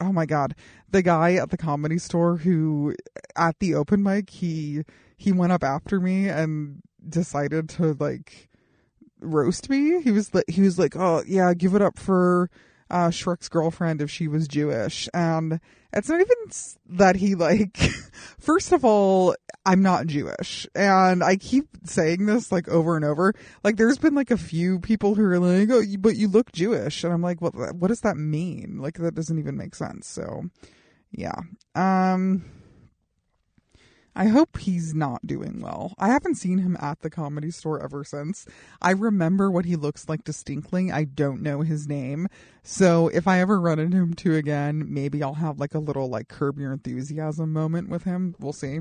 oh 0.00 0.12
my 0.12 0.26
god, 0.26 0.54
the 0.90 1.02
guy 1.02 1.34
at 1.34 1.50
the 1.50 1.58
comedy 1.58 1.98
store 1.98 2.36
who 2.36 2.94
at 3.36 3.58
the 3.58 3.74
open 3.74 4.02
mic 4.02 4.30
he 4.30 4.82
he 5.16 5.32
went 5.32 5.52
up 5.52 5.62
after 5.62 6.00
me 6.00 6.28
and 6.28 6.80
decided 7.08 7.68
to 7.70 7.94
like 8.00 8.48
roast 9.20 9.68
me. 9.68 10.00
He 10.02 10.10
was 10.10 10.30
he 10.48 10.62
was 10.62 10.78
like, 10.78 10.96
"Oh, 10.96 11.22
yeah, 11.26 11.52
give 11.54 11.74
it 11.74 11.82
up 11.82 11.98
for 11.98 12.50
uh, 12.90 13.08
Shrek's 13.08 13.48
girlfriend 13.48 14.02
if 14.02 14.10
she 14.10 14.28
was 14.28 14.48
Jewish." 14.48 15.08
And 15.14 15.60
it's 15.92 16.08
not 16.08 16.20
even 16.20 16.96
that 16.98 17.16
he 17.16 17.34
like 17.34 17.76
first 18.38 18.72
of 18.72 18.84
all, 18.84 19.34
I'm 19.64 19.82
not 19.82 20.06
Jewish. 20.06 20.66
And 20.74 21.22
I 21.22 21.36
keep 21.36 21.68
saying 21.84 22.26
this 22.26 22.52
like 22.52 22.68
over 22.68 22.96
and 22.96 23.04
over. 23.04 23.34
Like 23.64 23.76
there's 23.76 23.98
been 23.98 24.14
like 24.14 24.30
a 24.30 24.36
few 24.36 24.80
people 24.80 25.14
who 25.14 25.24
are 25.24 25.38
like, 25.38 25.68
"Oh, 25.70 25.82
but 25.98 26.16
you 26.16 26.28
look 26.28 26.52
Jewish." 26.52 27.04
And 27.04 27.12
I'm 27.12 27.22
like, 27.22 27.40
"What 27.40 27.54
what 27.74 27.88
does 27.88 28.00
that 28.00 28.16
mean?" 28.16 28.78
Like 28.80 28.98
that 28.98 29.14
doesn't 29.14 29.38
even 29.38 29.56
make 29.56 29.74
sense. 29.74 30.08
So, 30.08 30.44
yeah. 31.10 31.40
Um 31.74 32.44
I 34.14 34.26
hope 34.26 34.58
he's 34.58 34.94
not 34.94 35.26
doing 35.26 35.60
well. 35.60 35.94
I 35.98 36.08
haven't 36.08 36.34
seen 36.34 36.58
him 36.58 36.76
at 36.80 37.00
the 37.00 37.10
comedy 37.10 37.50
store 37.50 37.82
ever 37.82 38.04
since. 38.04 38.46
I 38.82 38.90
remember 38.90 39.50
what 39.50 39.64
he 39.64 39.76
looks 39.76 40.08
like 40.08 40.24
distinctly. 40.24 40.90
I 40.90 41.04
don't 41.04 41.42
know 41.42 41.60
his 41.60 41.86
name. 41.86 42.28
So 42.62 43.08
if 43.08 43.28
I 43.28 43.40
ever 43.40 43.60
run 43.60 43.78
into 43.78 43.98
him 43.98 44.14
too 44.14 44.34
again, 44.34 44.84
maybe 44.88 45.22
I'll 45.22 45.34
have 45.34 45.58
like 45.58 45.74
a 45.74 45.78
little 45.78 46.08
like 46.08 46.28
curb 46.28 46.58
your 46.58 46.72
enthusiasm 46.72 47.52
moment 47.52 47.88
with 47.88 48.04
him. 48.04 48.34
We'll 48.38 48.52
see. 48.52 48.80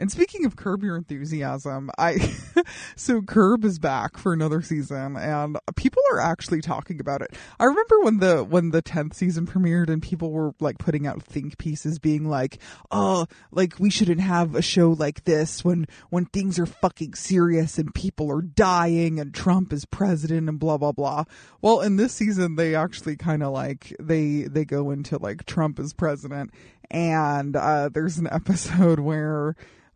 And 0.00 0.10
speaking 0.10 0.46
of 0.46 0.56
Curb 0.56 0.82
Your 0.82 0.96
Enthusiasm, 0.96 1.90
I 1.98 2.16
so 2.96 3.20
Curb 3.20 3.66
is 3.66 3.78
back 3.78 4.16
for 4.16 4.32
another 4.32 4.62
season 4.62 5.14
and 5.18 5.58
people 5.76 6.02
are 6.10 6.20
actually 6.20 6.62
talking 6.62 7.00
about 7.00 7.20
it. 7.20 7.36
I 7.58 7.64
remember 7.66 8.00
when 8.00 8.18
the 8.18 8.42
when 8.42 8.70
the 8.70 8.80
10th 8.80 9.12
season 9.12 9.46
premiered 9.46 9.90
and 9.90 10.00
people 10.00 10.30
were 10.30 10.54
like 10.58 10.78
putting 10.78 11.06
out 11.06 11.22
think 11.22 11.58
pieces 11.58 11.98
being 11.98 12.26
like, 12.26 12.62
"Oh, 12.90 13.26
like 13.52 13.78
we 13.78 13.90
shouldn't 13.90 14.22
have 14.22 14.54
a 14.54 14.62
show 14.62 14.92
like 14.92 15.24
this 15.24 15.62
when 15.62 15.86
when 16.08 16.24
things 16.24 16.58
are 16.58 16.64
fucking 16.64 17.12
serious 17.12 17.76
and 17.76 17.94
people 17.94 18.32
are 18.32 18.40
dying 18.40 19.20
and 19.20 19.34
Trump 19.34 19.70
is 19.70 19.84
president 19.84 20.48
and 20.48 20.58
blah 20.58 20.78
blah 20.78 20.92
blah." 20.92 21.24
Well, 21.60 21.82
in 21.82 21.96
this 21.96 22.14
season 22.14 22.56
they 22.56 22.74
actually 22.74 23.16
kind 23.16 23.42
of 23.42 23.52
like 23.52 23.94
they 24.00 24.44
they 24.44 24.64
go 24.64 24.92
into 24.92 25.18
like 25.18 25.44
Trump 25.44 25.78
is 25.78 25.92
president 25.92 26.52
and 26.90 27.54
uh 27.54 27.90
there's 27.90 28.16
an 28.16 28.28
episode 28.32 28.98
where 29.00 29.54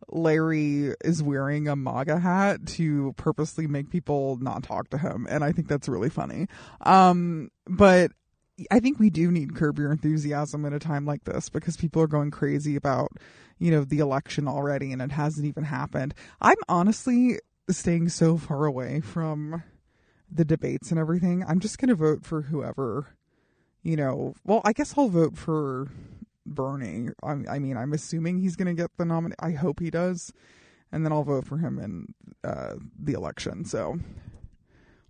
Larry 0.09 0.95
is 1.05 1.23
wearing 1.23 1.69
a 1.69 1.77
MAGA 1.77 2.19
hat 2.19 2.67
to 2.67 3.15
purposely 3.17 3.67
make 3.67 3.91
people 3.91 4.37
not 4.41 4.63
talk 4.63 4.91
to 4.91 4.99
him. 4.99 5.27
And 5.29 5.45
I 5.45 5.53
think 5.53 5.69
that's 5.69 5.89
really 5.89 6.11
funny. 6.11 6.47
Um, 6.83 7.51
but 7.67 8.13
I 8.71 8.81
think 8.81 8.99
we 8.99 9.11
do 9.11 9.31
need 9.31 9.57
curb 9.57 9.79
your 9.79 9.91
enthusiasm 9.91 10.65
at 10.65 10.73
a 10.73 10.79
time 10.79 11.07
like 11.07 11.25
this 11.25 11.49
because 11.49 11.77
people 11.77 12.03
are 12.03 12.07
going 12.07 12.31
crazy 12.31 12.77
about, 12.77 13.13
you 13.59 13.71
know, 13.71 13.85
the 13.85 13.99
election 13.99 14.47
already 14.47 14.93
and 14.93 15.03
it 15.03 15.13
hasn't 15.13 15.47
even 15.47 15.65
happened. 15.65 16.15
I'm 16.41 16.57
honestly 16.69 17.39
staying 17.69 18.11
so 18.11 18.37
far 18.37 18.67
away 18.67 19.01
from 19.01 19.63
the 20.31 20.45
debates 20.45 20.91
and 20.91 21.01
everything. 21.01 21.45
I'm 21.47 21.61
just 21.61 21.79
going 21.79 21.89
to 21.89 21.95
vote 21.95 22.25
for 22.25 22.43
whoever, 22.43 23.17
you 23.83 23.97
know, 23.97 24.35
well, 24.45 24.61
I 24.65 24.73
guess 24.73 24.95
I'll 24.97 25.09
vote 25.09 25.37
for 25.37 25.89
Bernie. 26.47 27.09
I, 27.23 27.37
I 27.51 27.59
mean, 27.59 27.77
I'm 27.77 27.93
assuming 27.93 28.39
he's 28.39 28.57
going 28.57 28.75
to 28.75 28.81
get 28.81 28.91
the 28.97 29.05
nomination. 29.05 29.37
I 29.41 29.53
hope 29.53 29.81
he 29.81 29.91
does, 29.91 30.33
and 30.93 31.05
then 31.05 31.13
I'll 31.13 31.25
vote 31.25 31.47
for 31.47 31.59
him 31.59 31.79
in 31.79 32.15
uh, 32.43 32.75
the 32.99 33.13
election. 33.13 33.65
So 33.65 33.99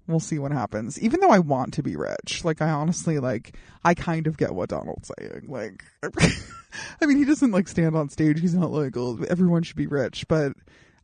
we'll 0.07 0.21
see 0.21 0.39
what 0.39 0.53
happens. 0.53 1.01
Even 1.01 1.21
though 1.21 1.31
I 1.31 1.39
want 1.39 1.75
to 1.75 1.83
be 1.83 1.97
rich, 1.97 2.45
like 2.45 2.61
I 2.61 2.71
honestly 2.71 3.19
like, 3.19 3.57
I 3.85 3.95
kind 3.95 4.27
of 4.27 4.37
get 4.37 4.55
what 4.55 4.69
Donald's 4.69 5.11
saying. 5.19 5.47
Like, 5.49 5.85
I 7.01 7.07
mean, 7.07 7.19
he 7.19 7.25
doesn't 7.25 7.53
like 7.53 7.69
stand 7.69 7.97
on 7.97 8.09
stage. 8.09 8.41
He's 8.41 8.55
not 8.55 8.71
like, 8.71 8.97
oh, 8.97 9.19
everyone 9.29 9.63
should 9.63 9.77
be 9.77 9.87
rich, 9.87 10.27
but 10.29 10.53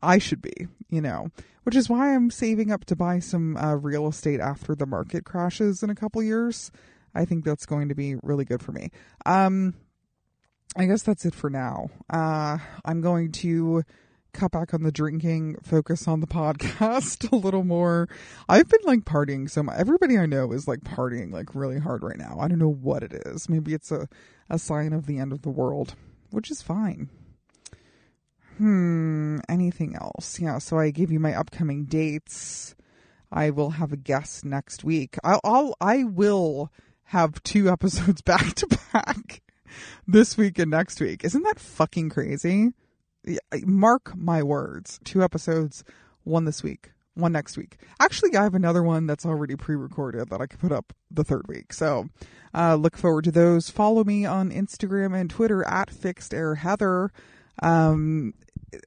I 0.02 0.18
should 0.18 0.42
be, 0.42 0.68
you 0.88 1.00
know. 1.00 1.28
Which 1.64 1.76
is 1.76 1.90
why 1.90 2.14
I'm 2.14 2.30
saving 2.30 2.72
up 2.72 2.86
to 2.86 2.96
buy 2.96 3.18
some 3.18 3.56
uh, 3.56 3.74
real 3.74 4.08
estate 4.08 4.40
after 4.40 4.74
the 4.74 4.86
market 4.86 5.24
crashes 5.24 5.82
in 5.82 5.90
a 5.90 5.94
couple 5.94 6.22
years. 6.22 6.72
I 7.14 7.24
think 7.24 7.44
that's 7.44 7.66
going 7.66 7.88
to 7.90 7.94
be 7.94 8.14
really 8.22 8.44
good 8.44 8.62
for 8.62 8.72
me. 8.72 8.90
Um, 9.26 9.74
I 10.76 10.86
guess 10.86 11.02
that's 11.02 11.24
it 11.24 11.34
for 11.34 11.50
now. 11.50 11.90
Uh, 12.08 12.58
I'm 12.84 13.00
going 13.00 13.32
to 13.32 13.82
cut 14.32 14.52
back 14.52 14.72
on 14.72 14.82
the 14.82 14.92
drinking, 14.92 15.56
focus 15.62 16.06
on 16.06 16.20
the 16.20 16.26
podcast 16.26 17.30
a 17.32 17.36
little 17.36 17.64
more. 17.64 18.08
I've 18.48 18.68
been 18.68 18.80
like 18.84 19.00
partying 19.00 19.50
so 19.50 19.62
much. 19.62 19.76
Everybody 19.78 20.16
I 20.16 20.26
know 20.26 20.52
is 20.52 20.68
like 20.68 20.80
partying 20.80 21.32
like 21.32 21.54
really 21.54 21.78
hard 21.78 22.02
right 22.02 22.18
now. 22.18 22.38
I 22.40 22.48
don't 22.48 22.58
know 22.58 22.70
what 22.70 23.02
it 23.02 23.12
is. 23.26 23.48
Maybe 23.48 23.74
it's 23.74 23.90
a, 23.90 24.08
a 24.48 24.58
sign 24.58 24.92
of 24.92 25.06
the 25.06 25.18
end 25.18 25.32
of 25.32 25.42
the 25.42 25.50
world, 25.50 25.94
which 26.30 26.50
is 26.50 26.62
fine. 26.62 27.08
Hmm, 28.58 29.38
anything 29.48 29.96
else? 29.96 30.38
Yeah, 30.38 30.58
so 30.58 30.78
I 30.78 30.90
gave 30.90 31.10
you 31.10 31.18
my 31.18 31.34
upcoming 31.34 31.86
dates. 31.86 32.74
I 33.32 33.50
will 33.50 33.70
have 33.70 33.92
a 33.92 33.96
guest 33.96 34.44
next 34.44 34.84
week. 34.84 35.16
I'll, 35.24 35.40
I'll 35.42 35.76
I 35.80 36.04
will 36.04 36.70
have 37.04 37.42
two 37.42 37.68
episodes 37.72 38.22
back 38.22 38.54
to 38.54 38.78
back 38.92 39.42
this 40.06 40.36
week 40.36 40.58
and 40.58 40.70
next 40.70 41.00
week. 41.00 41.24
Isn't 41.24 41.42
that 41.42 41.58
fucking 41.58 42.10
crazy? 42.10 42.72
Mark 43.64 44.16
my 44.16 44.42
words. 44.42 44.98
Two 45.04 45.22
episodes, 45.22 45.84
one 46.24 46.44
this 46.44 46.62
week, 46.62 46.92
one 47.14 47.32
next 47.32 47.56
week. 47.56 47.76
Actually, 48.00 48.36
I 48.36 48.42
have 48.42 48.54
another 48.54 48.82
one 48.82 49.06
that's 49.06 49.26
already 49.26 49.56
pre-recorded 49.56 50.30
that 50.30 50.40
I 50.40 50.46
could 50.46 50.60
put 50.60 50.72
up 50.72 50.92
the 51.10 51.24
third 51.24 51.46
week. 51.48 51.72
So, 51.72 52.08
uh, 52.54 52.76
look 52.76 52.96
forward 52.96 53.24
to 53.24 53.32
those. 53.32 53.70
Follow 53.70 54.04
me 54.04 54.24
on 54.24 54.50
Instagram 54.50 55.18
and 55.18 55.28
Twitter 55.28 55.66
at 55.66 55.90
Fixed 55.90 56.32
Air 56.32 56.56
Heather. 56.56 57.10
Um, 57.62 58.34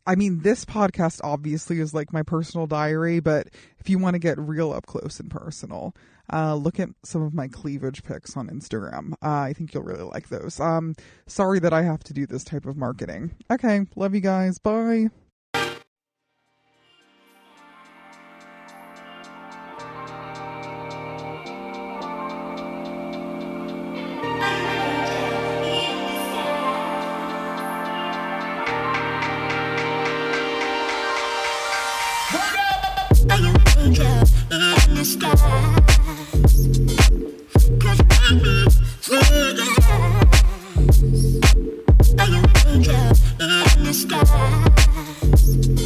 I 0.06 0.16
mean, 0.16 0.40
this 0.40 0.66
podcast 0.66 1.22
obviously 1.24 1.80
is 1.80 1.94
like 1.94 2.14
my 2.14 2.24
personal 2.24 2.68
diary, 2.68 3.20
but 3.20 3.48
if 3.80 3.90
you 3.90 4.00
want 4.00 4.16
to 4.16 4.20
get 4.20 4.38
real 4.40 4.72
up 4.72 4.86
close 4.86 5.20
and 5.20 5.30
personal, 5.30 5.96
uh, 6.32 6.56
look 6.56 6.80
at 6.80 6.90
some 7.04 7.22
of 7.22 7.34
my 7.34 7.48
cleavage 7.48 8.04
pics 8.04 8.38
on 8.38 8.48
Instagram. 8.48 9.14
Uh, 9.14 9.42
I 9.42 9.54
think 9.54 9.74
you'll 9.74 9.84
really 9.84 10.04
like 10.04 10.30
those. 10.30 10.60
Um, 10.60 10.96
sorry 11.28 11.60
that 11.60 11.74
I 11.74 11.84
have 11.84 12.04
to 12.06 12.14
do 12.14 12.26
this 12.26 12.44
type 12.44 12.66
of 12.66 12.78
marketing. 12.78 13.36
Okay, 13.52 13.86
love 13.96 14.16
you 14.16 14.22
guys. 14.22 14.58
Bye. 14.60 15.10
skies. 44.04 45.83